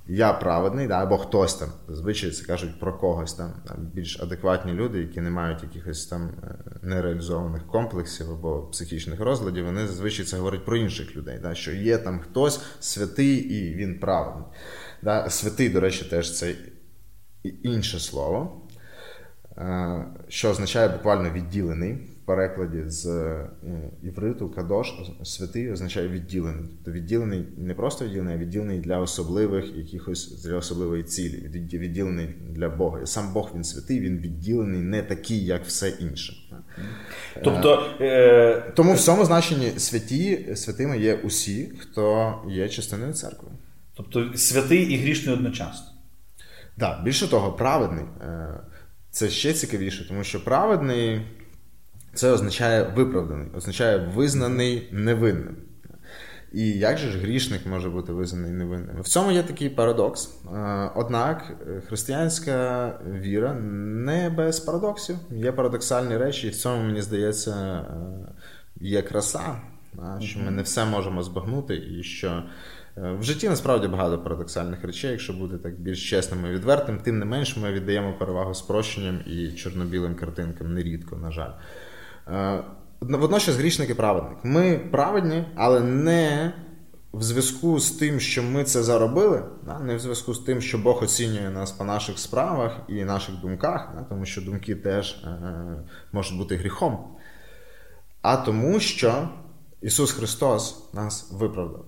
[0.08, 1.70] я праведний, да, або хтось там.
[1.88, 6.56] Зазвичай це кажуть про когось там, більш адекватні люди, які не мають якихось там е,
[6.82, 11.98] нереалізованих комплексів або психічних розладів, вони зазвичай це говорять про інших людей, да, що є
[11.98, 14.46] там хтось святий і він праведний.
[15.02, 15.30] Да.
[15.30, 16.56] Святий, до речі, теж це
[17.44, 18.62] інше слово,
[19.58, 23.50] е, що означає буквально відділений перекладі з е,
[24.04, 24.94] івриту кадош
[25.24, 26.66] святий означає відділений.
[26.76, 31.38] Тобто відділений не просто відділений, а відділений для особливих якихось для особливої цілі,
[31.74, 33.02] відділений для Бога.
[33.02, 36.34] І сам Бог він святий, він відділений не такий, як все інше.
[37.44, 38.72] Тобто, е...
[38.76, 43.50] Тому в цьому значенні святі святими є усі, хто є частиною церкви.
[43.94, 45.88] Тобто святий і грішний одночасно.
[46.78, 48.06] Так, більше того, праведний.
[48.22, 48.60] Е,
[49.12, 51.22] це ще цікавіше, тому що праведний
[52.14, 55.56] це означає виправданий, означає визнаний невинним.
[56.54, 59.02] І як же ж грішник може бути визнаний невинним?
[59.02, 60.30] В цьому є такий парадокс.
[60.56, 61.54] Е, однак
[61.88, 62.88] християнська
[63.22, 65.16] віра не без парадоксів.
[65.32, 68.34] Є парадоксальні речі, і в цьому, мені здається, е,
[68.82, 69.62] є краса,
[70.20, 72.44] що ми не все можемо збагнути, і що
[72.98, 77.20] е, в житті насправді багато парадоксальних речей, якщо бути так більш чесним і відвертим, тим
[77.20, 81.52] не менш ми віддаємо перевагу спрощенням і чорно-білим картинкам нерідко, на жаль.
[82.28, 82.64] Е,
[83.02, 84.38] водночас грішник і праведник.
[84.44, 86.54] Ми праведні, але не
[87.14, 89.44] в зв'язку з тим, що ми це заробили,
[89.82, 93.94] не в зв'язку з тим, що Бог оцінює нас по наших справах і наших думках,
[94.10, 97.08] тому що думки теж е, можуть бути гріхом.
[98.22, 99.30] А тому, що
[99.82, 101.86] Ісус Христос нас виправдав.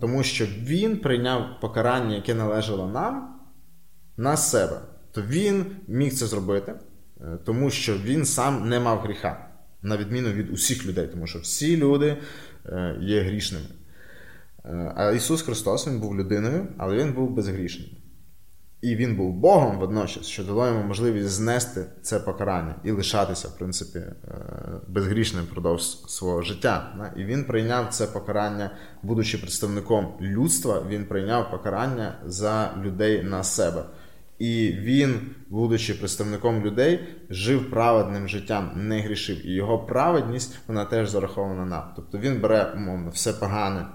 [0.00, 3.40] Тому що Він прийняв покарання, яке належало нам,
[4.16, 4.80] на себе.
[5.12, 6.74] То Він міг це зробити.
[7.22, 9.48] Е, тому що він сам не мав гріха,
[9.82, 12.16] на відміну від усіх людей, тому що всі люди
[12.66, 13.66] е, є грішними.
[14.64, 17.88] Е, а Ісус Христос Він був людиною, але Він був безгрішним.
[18.80, 23.58] І Він був Богом водночас, що дало йому можливість знести це покарання і лишатися, в
[23.58, 24.02] принципі,
[24.88, 27.10] безгрішним впродовж свого життя.
[27.16, 28.70] І він прийняв це покарання,
[29.02, 33.84] будучи представником людства, він прийняв покарання за людей на себе.
[34.42, 39.46] І він, будучи представником людей, жив праведним життям, не грішив.
[39.46, 41.92] І його праведність вона теж зарахована на.
[41.96, 43.86] Тобто він бере умовно все погане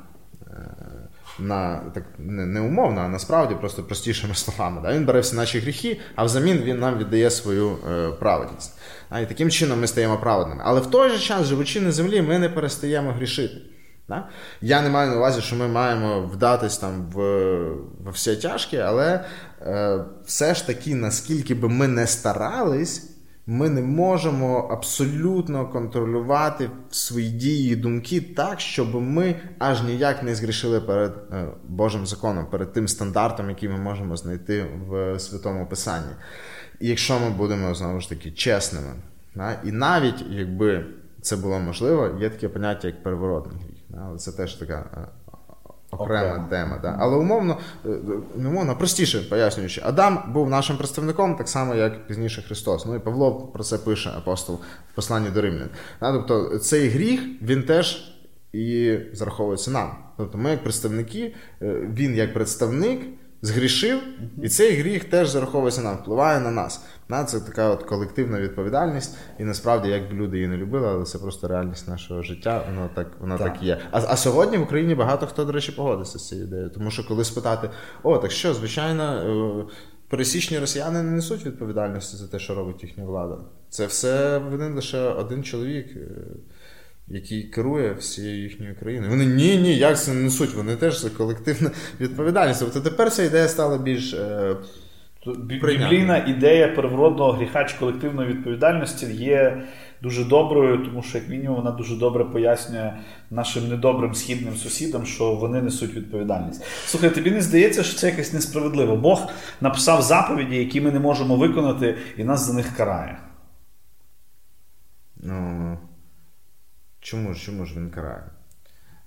[0.48, 0.76] е,
[1.40, 4.82] на так не, умовно, а насправді просто простішими словами.
[4.84, 4.94] Да?
[4.94, 8.80] Він бере всі наші гріхи, а взамін він нам віддає свою е, праведність.
[9.10, 10.62] А, І таким чином ми стаємо праведними.
[10.66, 13.58] Але в той же час, живучи на землі, ми не перестаємо грішити.
[14.10, 14.30] Да?
[14.62, 17.20] Я не маю на увазі, що ми маємо вдатись там в,
[18.06, 19.26] в все тяжке, але
[19.62, 23.18] е, все ж таки, наскільки би ми не старались,
[23.50, 30.36] ми не можемо абсолютно контролювати свої дії і думки так, щоб ми аж ніяк не
[30.36, 36.12] згрішили перед е, Божим законом, перед тим стандартом, який ми можемо знайти в святому писанні.
[36.80, 38.94] І якщо ми будемо знову ж таки чесними,
[39.64, 40.86] і навіть якби
[41.22, 43.77] це було можливо, є таке поняття як переворотний гріх.
[43.94, 45.08] Але це теж така е,
[45.92, 46.50] окрема okay.
[46.50, 46.80] тема.
[46.82, 46.96] Да?
[47.00, 47.90] Але умовно, е,
[48.36, 52.86] умовно, простіше пояснюючи, Адам був нашим представником, так само, як пізніше Христос.
[52.86, 54.60] Ну і Павло про це пише апостол
[54.92, 55.70] в посланні до Римлян.
[56.02, 56.12] Да?
[56.12, 58.14] Тобто цей гріх він теж
[58.54, 59.96] і зараховується нам.
[60.18, 63.02] Тобто, ми, як представники, е, він як представник
[63.42, 64.02] згрішив,
[64.44, 66.86] і цей гріх теж зараховується нам, впливає на нас.
[67.10, 71.06] На Це така от колективна відповідальність, і насправді, як би люди її не любили, але
[71.06, 73.54] це просто реальність нашого життя, воно так воно так.
[73.54, 73.80] так є.
[73.92, 76.70] А а сьогодні в Україні багато хто, до речі, погодиться з цією ідеєю.
[76.70, 77.70] Тому що коли спитати,
[78.04, 79.74] о, так що, звичайно, е,
[80.10, 83.38] пересічні росіяни не несуть відповідальності за те, що робить їхня влада.
[83.70, 85.88] Це все винен лише один чоловік.
[87.10, 89.12] Який керує всією їхньою країною.
[89.12, 92.60] Вони ні, ні, як це не несуть, вони теж це колективна відповідальність.
[92.60, 94.14] Тобто тепер ця ідея стала більш.
[94.14, 94.56] Е,
[95.38, 99.64] Біблійна ідея переворотного гріха чи колективної відповідальності є
[100.02, 102.94] дуже доброю, тому що, як мінімум, вона дуже добре пояснює
[103.32, 106.64] нашим недобрим східним сусідам, що вони несуть відповідальність.
[106.86, 108.96] Слухай, тобі не здається, що це якось несправедливо.
[108.96, 109.28] Бог
[109.62, 113.20] написав заповіді, які ми не можемо виконати, і нас за них карає.
[115.24, 115.78] Ну,
[117.08, 118.24] Чому ж чому ж він карає?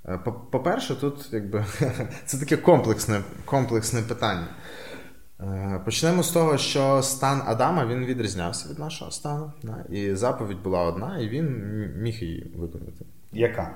[0.08, 0.18] Е,
[0.50, 1.64] по-перше, тут якби
[2.24, 4.46] це таке комплексне комплексне питання.
[5.40, 9.52] Е, почнемо з того, що стан Адама він відрізнявся від нашого стану.
[9.90, 11.46] І заповідь була одна, і він
[11.96, 13.04] міг її виконати.
[13.32, 13.74] Яка?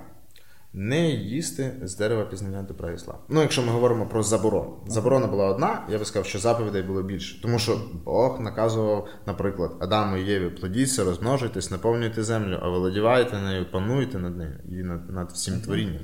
[0.74, 3.18] Не їсти з дерева пізнання добра і зла.
[3.28, 4.76] Ну, якщо ми говоримо про заборону.
[4.86, 7.42] Заборона була одна, я би сказав, що заповідей було більше.
[7.42, 13.66] Тому що Бог наказував, наприклад, Адаму і Єві, плодіться, розмножуйтесь, наповнюйте землю, а володівайте нею,
[13.72, 16.02] пануйте над нею і над, над всім творінням.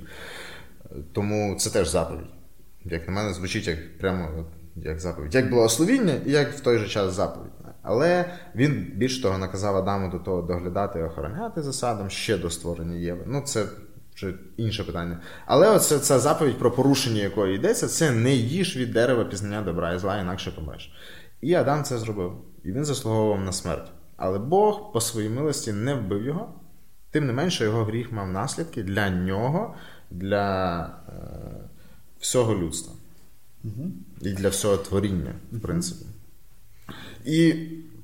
[1.13, 2.31] Тому це теж заповідь.
[2.85, 4.45] Як на мене, звучить як прямо
[4.77, 5.35] як заповідь.
[5.35, 7.53] Як благословіння і як в той же час заповідь.
[7.83, 12.51] Але він більш того наказав Адаму до того доглядати і охороняти за садом ще до
[12.51, 13.25] створення Єви.
[13.27, 13.67] Ну, це
[14.15, 15.21] вже інше питання.
[15.47, 19.93] Але оце ця заповідь про порушення якої йдеться, це не їж від дерева пізнання добра
[19.95, 20.93] і зла, інакше помреш.
[21.41, 22.33] І Адам це зробив.
[22.65, 23.93] І він заслуговував на смерть.
[24.17, 26.55] Але Бог по своїй милості не вбив його,
[27.11, 29.75] тим не менше, його гріх мав наслідки для нього,
[30.11, 31.13] для е,
[32.21, 32.93] всього людства.
[33.65, 33.91] Угу.
[34.21, 36.05] І для всього творіння, в принципі.
[37.25, 37.55] І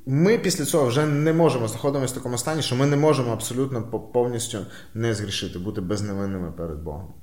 [0.06, 3.82] ми після цього вже не можемо знаходимося в такому стані, що ми не можемо абсолютно
[4.12, 4.58] повністю
[4.94, 7.14] не згрішити, бути безневинними перед Богом.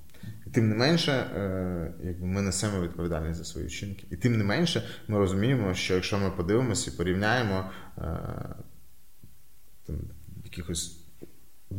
[0.47, 4.07] І тим не менше, е, якби ми несемо відповідальність за свої вчинки.
[4.11, 8.01] І тим не менше, ми розуміємо, що якщо ми подивимося і порівняємо е,
[9.87, 9.95] там,
[10.43, 11.02] якихось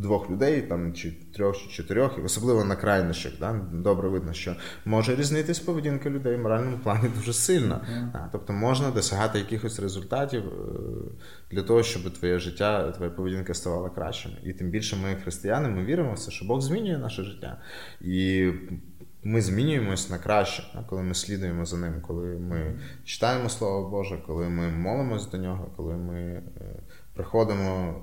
[0.01, 4.57] двох людей, там чи трьох чи чотирьох, і особливо на крайнощах, да, добре видно, що
[4.85, 7.75] може різнитись поведінка людей в моральному плані дуже сильно.
[7.75, 8.29] Mm.
[8.33, 10.53] Тобто можна досягати якихось результатів е,
[11.51, 14.33] для того, щоб твоє життя, твоя поведінка ставала кращим.
[14.45, 17.59] І тим більше ми, християни, ми віримо в це, що Бог змінює наше життя.
[18.01, 18.51] І
[19.25, 24.49] ми змінюємось на краще, коли ми слідуємо за ним, коли ми читаємо Слово Боже, коли
[24.49, 26.43] ми молимось до нього, коли ми е,
[27.15, 27.95] приходимо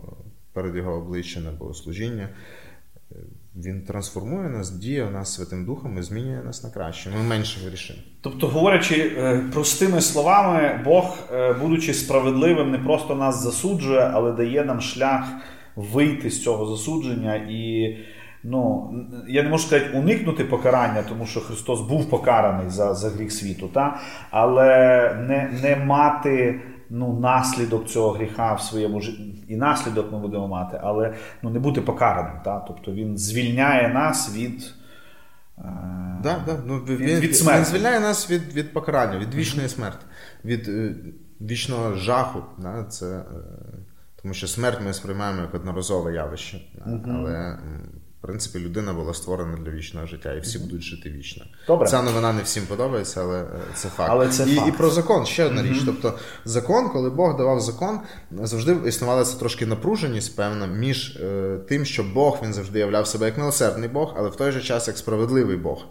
[0.54, 2.30] перед його обличчям на богослужіння.
[3.56, 7.10] Він трансформує нас, діє в нас Святим Духом і змінює нас на краще.
[7.10, 8.00] Ми менше вирішимо.
[8.22, 14.66] Тобто, говорячи е, простими словами, Бог, е, будучи справедливим, не просто нас засуджує, але дає
[14.66, 15.24] нам шлях
[15.76, 17.36] вийти з цього засудження.
[17.36, 17.96] І
[18.44, 18.94] ну,
[19.28, 23.70] я не можу сказати уникнути покарання, тому що Христос був покараний за за гріх світу,
[23.74, 24.00] та?
[24.30, 24.68] але
[25.28, 26.62] не, не мати
[26.92, 29.44] ну, наслідок цього гріха в своєму житті.
[29.48, 32.42] І наслідок ми будемо мати, але ну, не бути покараним.
[32.46, 32.60] Та?
[32.60, 34.74] Тобто він звільняє нас від.
[35.58, 35.64] Е,
[36.24, 36.58] да, да.
[36.66, 37.60] Ну, від, від, від смерті.
[37.60, 40.06] Він звільняє нас від від покарання, від вічної смерті,
[40.46, 40.96] від е,
[41.42, 42.44] вічного жаху.
[42.58, 42.84] Да?
[42.84, 43.24] Це, е,
[44.22, 46.62] Тому що смерть ми сприймаємо як одноразове явище.
[46.86, 47.00] Да?
[47.06, 47.58] Але
[48.22, 50.62] в принципі, людина була створена для вічного життя, і всі mm-hmm.
[50.62, 51.46] будуть жити вічно.
[51.68, 51.88] Добре.
[51.88, 54.10] Ця новина не всім подобається, але е, це факт.
[54.12, 54.68] Але це і, факт.
[54.68, 55.74] і про закон ще одна mm-hmm.
[55.74, 55.82] річ.
[55.86, 56.14] Тобто,
[56.46, 58.00] закон, коли Бог давав закон,
[58.32, 63.26] завжди існувала це трошки напруженість, певна, між е, тим, що Бог він завжди являв себе
[63.26, 65.86] як милосердний Бог, але в той же час як справедливий Бог.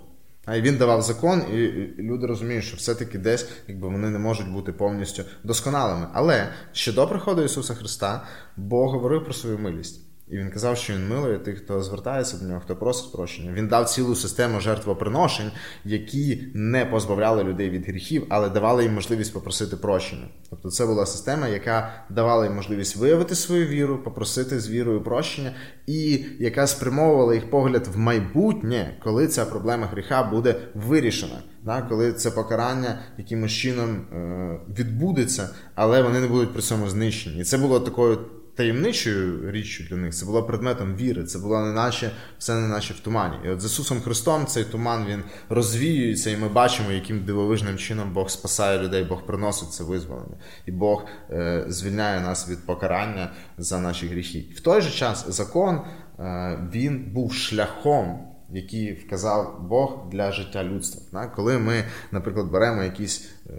[0.45, 1.57] А він давав закон, і
[2.03, 6.07] люди розуміють, що все-таки десь якби вони не можуть бути повністю досконалими.
[6.13, 8.23] Але ще до приходу Ісуса Христа
[8.57, 10.10] Бог говорив про свою милість.
[10.31, 13.53] І він казав, що він милує тих, хто звертається до нього, хто просить прощення.
[13.53, 15.51] Він дав цілу систему жертвоприношень,
[15.85, 20.29] які не позбавляли людей від гріхів, але давали їм можливість попросити прощення.
[20.51, 25.53] Тобто, це була система, яка давала їм можливість виявити свою віру, попросити з вірою прощення,
[25.87, 31.43] і яка спрямовувала їх погляд в майбутнє, коли ця проблема гріха буде вирішена.
[31.89, 37.41] Коли це покарання якимось чином е, відбудеться, але вони не будуть при цьому знищені.
[37.41, 38.19] І це було такою
[38.61, 42.95] таємничою річчю для них, це було предметом віри, це було не наче все не наче
[42.95, 43.35] в тумані.
[43.45, 48.13] І от з Ісусом Христом цей туман він розвіюється, і ми бачимо, яким дивовижним чином
[48.13, 50.37] Бог спасає людей, Бог приносить це визволення,
[50.67, 54.47] і Бог е, звільняє нас від покарання за наші гріхи.
[54.57, 55.81] В той же час закон
[56.19, 58.27] е, він був шляхом.
[58.53, 61.27] Який вказав Бог для життя людства.
[61.27, 63.53] Коли ми, наприклад, беремо якийсь е,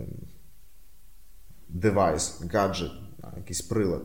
[1.69, 2.91] девайс, гаджет,
[3.37, 4.01] якийсь прилад,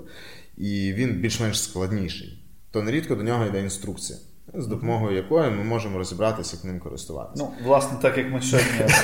[0.57, 4.19] і він більш-менш складніший, то нерідко до нього йде інструкція,
[4.55, 7.45] з допомогою якої ми можемо розібратися, як ним користуватися.
[7.45, 8.95] Ну, власне, так як ми сьогодні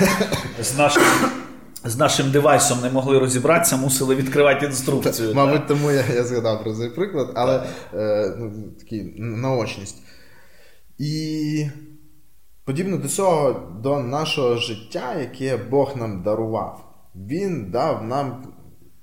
[0.62, 1.03] з нашим.
[1.84, 5.28] З нашим девайсом не могли розібратися, мусили відкривати інструкцію.
[5.28, 9.96] Так, мабуть, тому я я згадав про цей приклад, але е, ну, такий наочність.
[10.98, 11.66] І
[12.64, 18.42] подібно до цього, до нашого життя, яке Бог нам дарував, Він дав нам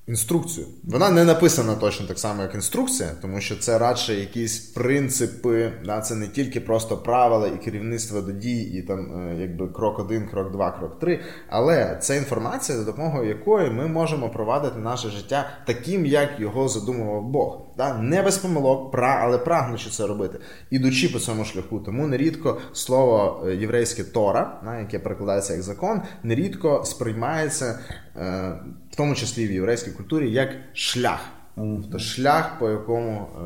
[0.10, 0.68] інструкцію.
[0.84, 6.02] Вона не написана точно так само, як інструкція, тому що це радше якісь принципи, да,
[6.02, 10.28] це не тільки просто правила і керівництво до дій, і там е, якби крок один,
[10.28, 11.20] крок два, крок три.
[11.50, 17.24] Але це інформація, за допомогою якої ми можемо провадити наше життя таким, як його задумував
[17.24, 17.62] Бог.
[17.80, 17.98] Да?
[17.98, 21.80] Не без помилок, але прагнучи це робити, ідучи по цьому шляху.
[21.80, 27.80] Тому нерідко слово е, єврейське Тора, да, яке перекладається як закон, нерідко сприймається.
[28.18, 28.54] Е,
[28.92, 31.20] в тому числі в єврейській культурі, як шлях.
[31.56, 33.42] Тобто шлях, по якому е,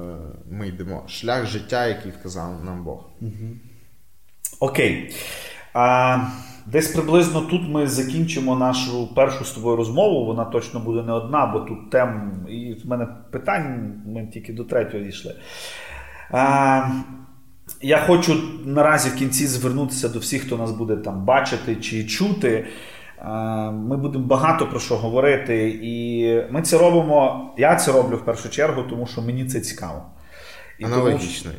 [0.51, 3.09] ми йдемо, шлях життя, який вказав нам Бог.
[4.59, 5.15] Окей.
[5.73, 6.17] А,
[6.65, 10.25] Десь приблизно тут ми закінчимо нашу першу з тобою розмову.
[10.25, 12.31] Вона точно буде не одна, бо тут тем.
[12.49, 15.35] І в мене питань, ми тільки до третього дійшли.
[16.31, 16.81] А,
[17.81, 22.67] Я хочу наразі в кінці звернутися до всіх, хто нас буде там бачити чи чути.
[23.71, 27.49] Ми будемо багато про що говорити, і ми це робимо.
[27.57, 30.05] Я це роблю в першу чергу, тому що мені це цікаво.
[30.79, 31.51] І Аналогічно,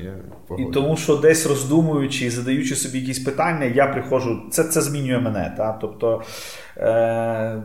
[0.48, 4.42] тому, я І тому, що десь роздумуючи і задаючи собі якісь питання, я приходжу.
[4.50, 5.54] Це це змінює мене.
[5.56, 5.72] Та?
[5.72, 6.22] Тобто
[6.76, 7.62] е,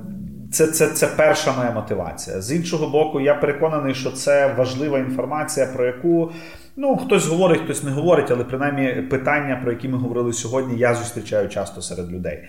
[0.51, 2.41] це, це, це перша моя мотивація.
[2.41, 6.31] З іншого боку, я переконаний, що це важлива інформація, про яку.
[6.75, 10.95] Ну, хтось говорить, хтось не говорить, але принаймні питання, про які ми говорили сьогодні, я
[10.95, 12.43] зустрічаю часто серед людей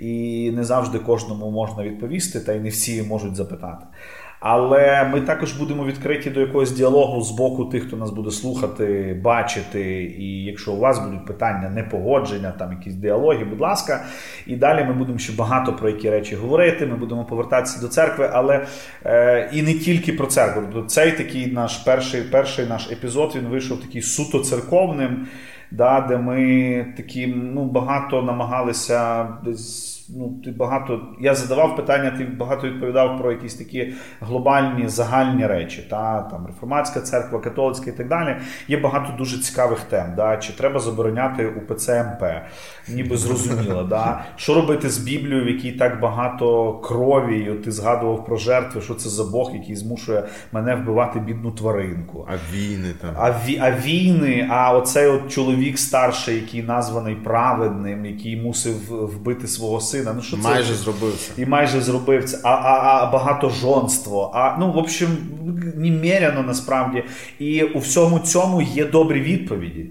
[0.00, 3.86] і не завжди кожному можна відповісти, та й не всі можуть запитати.
[4.40, 9.16] Але ми також будемо відкриті до якогось діалогу з боку тих, хто нас буде слухати,
[9.24, 10.02] бачити.
[10.18, 14.04] І якщо у вас будуть питання, непогодження, там якісь діалоги, будь ласка.
[14.46, 16.86] І далі ми будемо ще багато про які речі говорити.
[16.86, 18.66] Ми будемо повертатися до церкви, але
[19.04, 20.62] е, і не тільки про церкву.
[20.72, 25.26] Тобто цей такий наш перший перший наш епізод він вийшов такий суто церковним,
[25.70, 31.00] да, де ми такі ну, багато намагалися десь ну, ти багато.
[31.20, 35.86] Я задавав питання, ти багато відповідав про якісь такі глобальні загальні речі.
[35.90, 38.36] Та, там Реформатська церква, католицька і так далі.
[38.68, 40.12] Є багато дуже цікавих тем.
[40.16, 40.36] Да?
[40.36, 42.24] Чи треба забороняти УПЦ МП?
[42.88, 43.82] Ніби зрозуміло.
[43.82, 44.24] Да?
[44.36, 47.38] Що робити з Біблією, в якій так багато крові?
[47.38, 51.50] І от Ти згадував про жертви, що це за Бог, який змушує мене вбивати бідну
[51.50, 52.26] тваринку.
[52.28, 53.10] А війни там.
[53.18, 59.46] А ві, а війни, а оцей от чоловік старший, який названий праведним, який мусив вбити
[59.46, 60.12] свого сина сина.
[60.16, 61.42] Ну, що Майже зробив це.
[61.42, 62.38] І майже зробив це.
[62.42, 64.30] А а, а багатожонство.
[64.34, 65.08] А, ну, в общем,
[65.76, 67.04] немеряно насправді.
[67.38, 69.90] І у всьому цьому є добрі відповіді.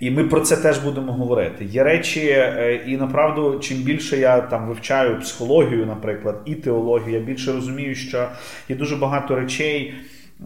[0.00, 1.64] І ми про це теж будемо говорити.
[1.64, 7.20] Є речі, е, і направду, чим більше я там вивчаю психологію, наприклад, і теологію, я
[7.20, 8.28] більше розумію, що
[8.68, 9.94] є дуже багато речей.
[10.40, 10.44] Е,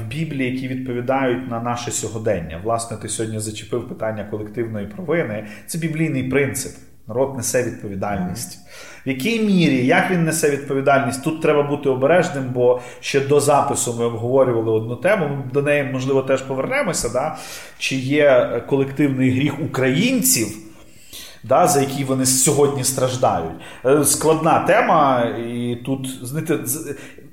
[0.00, 2.60] в Біблії, які відповідають на наше сьогодення.
[2.64, 5.46] Власне, ти сьогодні зачепив питання колективної провини.
[5.66, 6.72] Це біблійний принцип.
[7.08, 8.58] Народ несе відповідальність.
[9.06, 13.94] В якій мірі, як він несе відповідальність, тут треба бути обережним, бо ще до запису
[13.98, 15.28] ми обговорювали одну тему.
[15.28, 17.08] Ми до неї, можливо, теж повернемося.
[17.08, 17.36] Да?
[17.78, 20.46] Чи є колективний гріх українців,
[21.42, 23.60] да, за який вони сьогодні страждають?
[23.84, 26.58] Е, складна тема, і тут знаєте,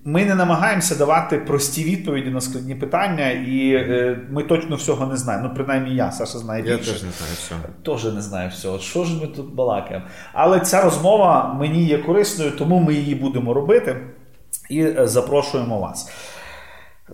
[0.05, 5.17] ми не намагаємося давати прості відповіді на складні питання, і е, ми точно всього не
[5.17, 5.47] знаємо.
[5.47, 6.77] Ну, принаймні, я Саша знає більше.
[6.77, 7.61] Я теж не знаю всього.
[7.85, 8.79] Теж не знаю всього.
[8.79, 10.05] Що ж ми тут балакаємо?
[10.33, 13.97] Але ця розмова мені є корисною, тому ми її будемо робити
[14.69, 16.11] і е, запрошуємо вас.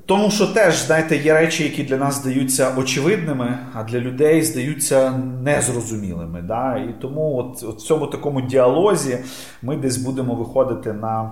[0.05, 5.11] Тому що теж, знаєте, є речі, які для нас здаються очевидними, а для людей здаються
[5.43, 6.41] незрозумілими.
[6.41, 6.77] Да?
[6.77, 9.17] І тому от, от в цьому такому діалозі
[9.61, 11.31] ми десь будемо виходити на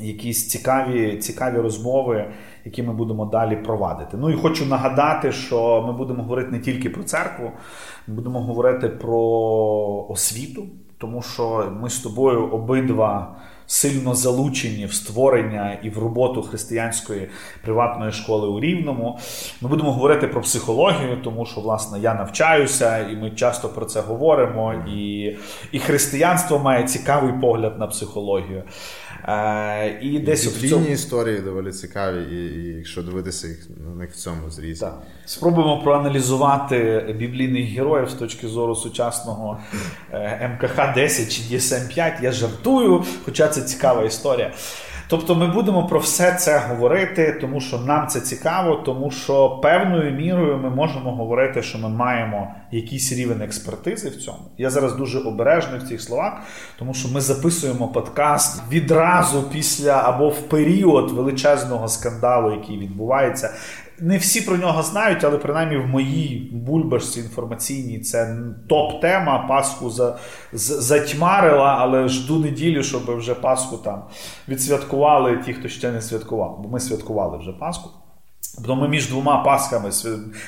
[0.00, 2.32] якісь цікаві цікаві розмови,
[2.64, 4.16] які ми будемо далі провадити.
[4.16, 7.50] Ну і хочу нагадати, що ми будемо говорити не тільки про церкву,
[8.06, 9.20] ми будемо говорити про
[10.08, 10.66] освіту,
[10.98, 13.36] тому що ми з тобою обидва
[13.70, 17.28] сильно залучені в створення і в роботу християнської
[17.62, 19.18] приватної школи у Рівному.
[19.60, 24.00] Ми будемо говорити про психологію, тому що, власне, я навчаюся, і ми часто про це
[24.00, 24.74] говоримо.
[24.74, 25.36] І,
[25.72, 28.62] І християнство має цікавий погляд на психологію.
[29.28, 30.86] Е, і десь в цьому...
[30.86, 33.58] історії доволі цікаві, і, і якщо дивитися їх
[33.88, 34.80] на них в цьому зрізі.
[34.80, 35.02] Так.
[35.24, 39.58] Спробуємо проаналізувати біблійних героїв з точки зору сучасного
[40.12, 44.52] е, МКХ 10 чи DSM 5 Я жартую, хоча це цікава історія.
[45.10, 50.12] Тобто ми будемо про все це говорити, тому що нам це цікаво, тому що певною
[50.12, 54.38] мірою ми можемо говорити, що ми маємо якийсь рівень експертизи в цьому.
[54.58, 56.32] Я зараз дуже обережний в цих словах,
[56.78, 63.54] тому що ми записуємо подкаст відразу після або в період величезного скандалу, який відбувається.
[64.00, 68.36] Не всі про нього знають, але принаймні в моїй бульбашці інформаційній це
[68.68, 69.46] топ-тема.
[69.48, 70.18] Пасху за,
[70.52, 74.04] за, затьмарила, але жду неділю, щоб вже Пасху там
[74.48, 76.60] відсвяткували ті, хто ще не святкував.
[76.62, 77.90] Бо ми святкували вже Пасху.
[78.66, 79.90] Бо ми між двома Пасхами,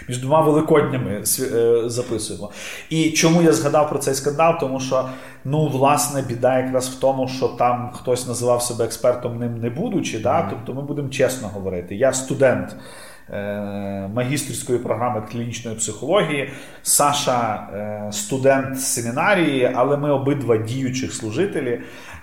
[0.09, 2.51] між двома Великоднями е, записуємо.
[2.91, 4.55] І чому я згадав про цей скандал?
[4.61, 5.09] Тому що,
[5.45, 10.19] ну, власне, біда якраз в тому, що там хтось називав себе експертом ним не будучи.
[10.19, 10.43] Да?
[10.51, 11.95] Тобто ми будемо чесно говорити.
[11.97, 12.77] Я студент.
[13.31, 16.53] Е, магістрської програми клінічної психології.
[16.83, 21.81] Саша е, студент семінарії, але ми обидва діючих служителі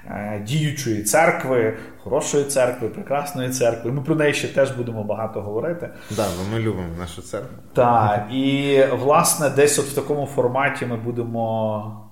[0.08, 3.92] е, діючої церкви, хорошої церкви, прекрасної церкви.
[3.92, 5.90] Ми про неї ще теж будемо багато говорити.
[6.12, 7.58] Да, ми любимо нашу церкву.
[7.74, 12.06] Так, і власне, десь от в такому форматі ми будемо.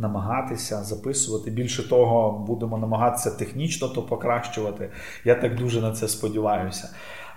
[0.00, 1.50] Намагатися записувати.
[1.50, 4.90] Більше того, будемо намагатися технічно то покращувати.
[5.24, 6.88] Я так дуже на це сподіваюся.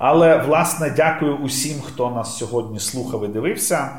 [0.04, 3.90] Але, власне, дякую усім, хто нас сьогодні слухав і дивився.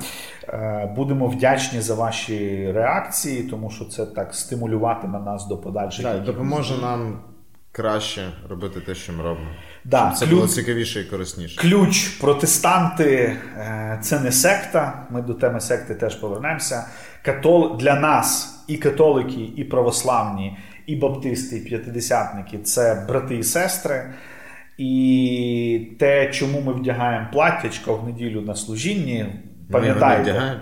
[0.48, 6.04] Е, будемо вдячні за ваші реакції, тому що це так стимулюватиме нас до подальших.
[6.04, 7.18] Так, Допоможе нам
[7.72, 9.46] краще робити те, що ми робимо.
[9.84, 11.60] Да, Щоб Це ключ, було цікавіше і корисніше.
[11.60, 15.06] Ключ протестанти е, це не секта.
[15.10, 16.84] Ми до теми секти теж повернемося.
[17.24, 17.78] Катол...
[17.78, 24.14] Для нас і католики, і православні, і баптисти, і п'ятидесятники це брати і сестри.
[24.78, 29.26] І те, чому ми вдягаємо платтячко в неділю на служінні,
[29.70, 30.60] пам'ятаєте,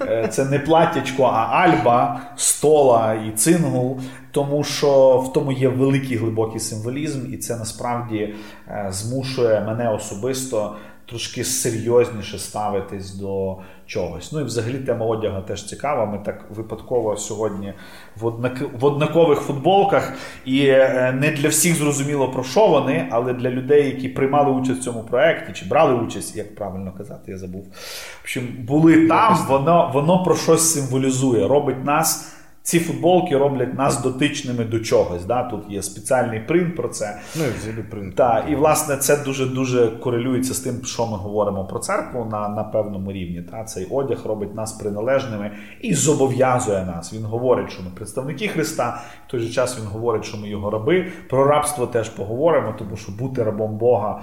[0.08, 4.00] е, це не платтячко, а альба, стола і цингул,
[4.30, 8.34] тому що в тому є великий глибокий символізм, і це насправді
[8.68, 10.76] е, змушує мене особисто
[11.12, 13.56] трошки серйозніше ставитись до
[13.86, 14.32] чогось.
[14.32, 16.06] Ну і взагалі тема одяга теж цікава.
[16.06, 17.74] Ми так випадково сьогодні
[18.16, 18.62] в, однак...
[18.80, 20.12] в однакових футболках,
[20.44, 24.80] і е, не для всіх зрозуміло про що вони, але для людей, які приймали участь
[24.80, 27.62] в цьому проєкті, чи брали участь, як правильно казати, я забув.
[27.62, 32.34] В общем, були там, воно, воно про щось символізує, робить нас.
[32.62, 35.24] Ці футболки роблять нас дотичними до чогось.
[35.24, 35.42] Да?
[35.42, 37.18] Тут є спеціальний принт про це.
[37.36, 38.16] Ну і взагалі принт.
[38.16, 42.64] Так, І власне це дуже-дуже корелюється з тим, що ми говоримо про церкву на на
[42.64, 43.42] певному рівні.
[43.42, 43.64] Та?
[43.64, 45.50] Цей одяг робить нас приналежними
[45.80, 47.12] і зобов'язує нас.
[47.12, 50.70] Він говорить, що ми представники Христа, в той же час він говорить, що ми його
[50.70, 51.12] раби.
[51.28, 54.22] Про рабство теж поговоримо, тому що бути рабом Бога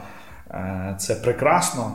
[0.52, 1.92] е, це прекрасно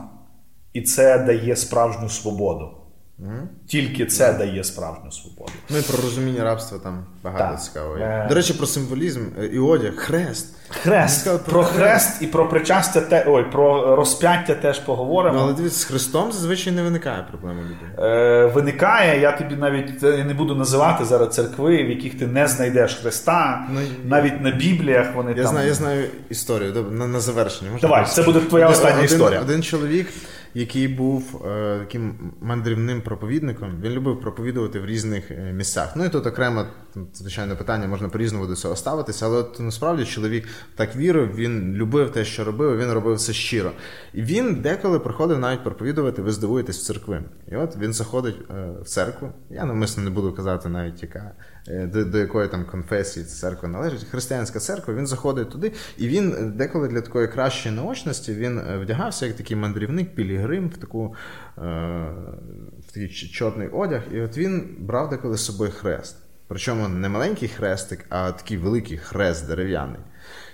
[0.72, 2.83] і це дає справжню свободу.
[3.20, 3.46] Mm-hmm.
[3.66, 4.38] Тільки це mm-hmm.
[4.38, 5.52] дає справжню свободу.
[5.70, 7.96] Ну і про розуміння рабства там багато цікаво.
[7.96, 8.26] Е...
[8.28, 10.56] До речі, про символізм е, і одяг, хрест.
[10.68, 11.24] Хрест.
[11.24, 15.38] Про, про хрест і про причастя те, ой, про розп'яття теж поговоримо.
[15.38, 18.10] Ну, Але дивіться, з хрестом зазвичай не виникає проблеми людей.
[18.10, 22.48] Е, Виникає, я тобі навіть я не буду називати зараз церкви, в яких ти не
[22.48, 23.66] знайдеш хреста.
[23.70, 25.46] Ну, навіть на Бібліях вони я там.
[25.46, 26.72] Знаю, я знаю історію.
[26.72, 27.70] Добре, на, на завершення.
[27.70, 29.40] Можна Давай, це буде твоя остання один, історія.
[29.40, 30.08] Один чоловік
[30.54, 33.72] який був е, таким мандрівним проповідником.
[33.82, 35.96] Він любив проповідувати в різних е, місцях.
[35.96, 36.66] Ну і тут окремо,
[37.14, 42.10] звичайно, питання можна по-різному до цього ставитися, але от насправді чоловік так вірив, він любив
[42.10, 43.72] те, що робив, він робив це щиро.
[44.14, 47.22] І він деколи приходив навіть проповідувати, ви здивуєтесь в церкви.
[47.52, 49.28] І от він заходить е, в церкву.
[49.50, 51.32] Я навмисно не буду казати навіть яка.
[51.68, 56.08] Е, до до якої там конфесії ця церква належить, християнська церква, він заходить туди, і
[56.08, 60.76] він е, деколи для такої кращої наочності він е, вдягався як такий мандрівник, пілігрим в
[60.76, 61.14] таку
[61.56, 64.02] в такий чорний одяг.
[64.12, 66.16] І от він брав деколи з собою хрест.
[66.48, 70.00] Причому не маленький хрестик, а такий великий хрест дерев'яний.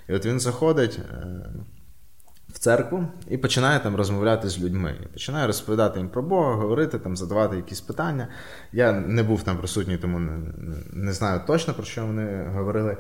[0.09, 1.01] І от він заходить
[2.55, 4.97] в церкву і починає там розмовляти з людьми.
[5.13, 8.29] Починає розповідати їм про Бога, говорити, там, задавати якісь питання.
[8.73, 10.53] Я не був там присутній, тому не,
[10.93, 12.97] не знаю точно, про що вони говорили.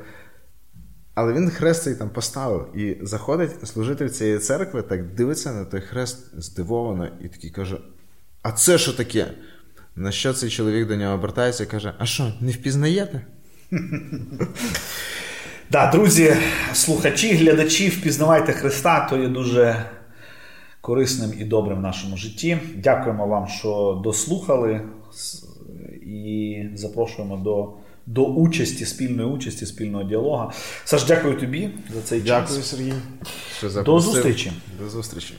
[1.15, 5.81] Але він хрест цей там поставив і заходить служитель цієї церкви, так дивиться на той
[5.81, 7.79] хрест здивовано і такий каже:
[8.43, 9.31] А це що таке?
[9.97, 13.21] На що цей чоловік до нього обертається і каже: А що, не впізнаєте?
[15.73, 16.37] Да, друзі,
[16.73, 19.85] слухачі, глядачі, впізнавайте Христа, то є дуже
[20.81, 22.59] корисним і добрим в нашому житті.
[22.77, 24.81] Дякуємо вам, що дослухали
[26.07, 27.73] і запрошуємо до
[28.07, 30.51] до участі, спільної участі, спільного діалогу.
[30.85, 32.49] Саш, дякую тобі за цей дякую, час.
[32.49, 32.93] Дякую, Сергій.
[33.59, 34.53] Що До зустрічі.
[34.79, 35.35] До зустрічі.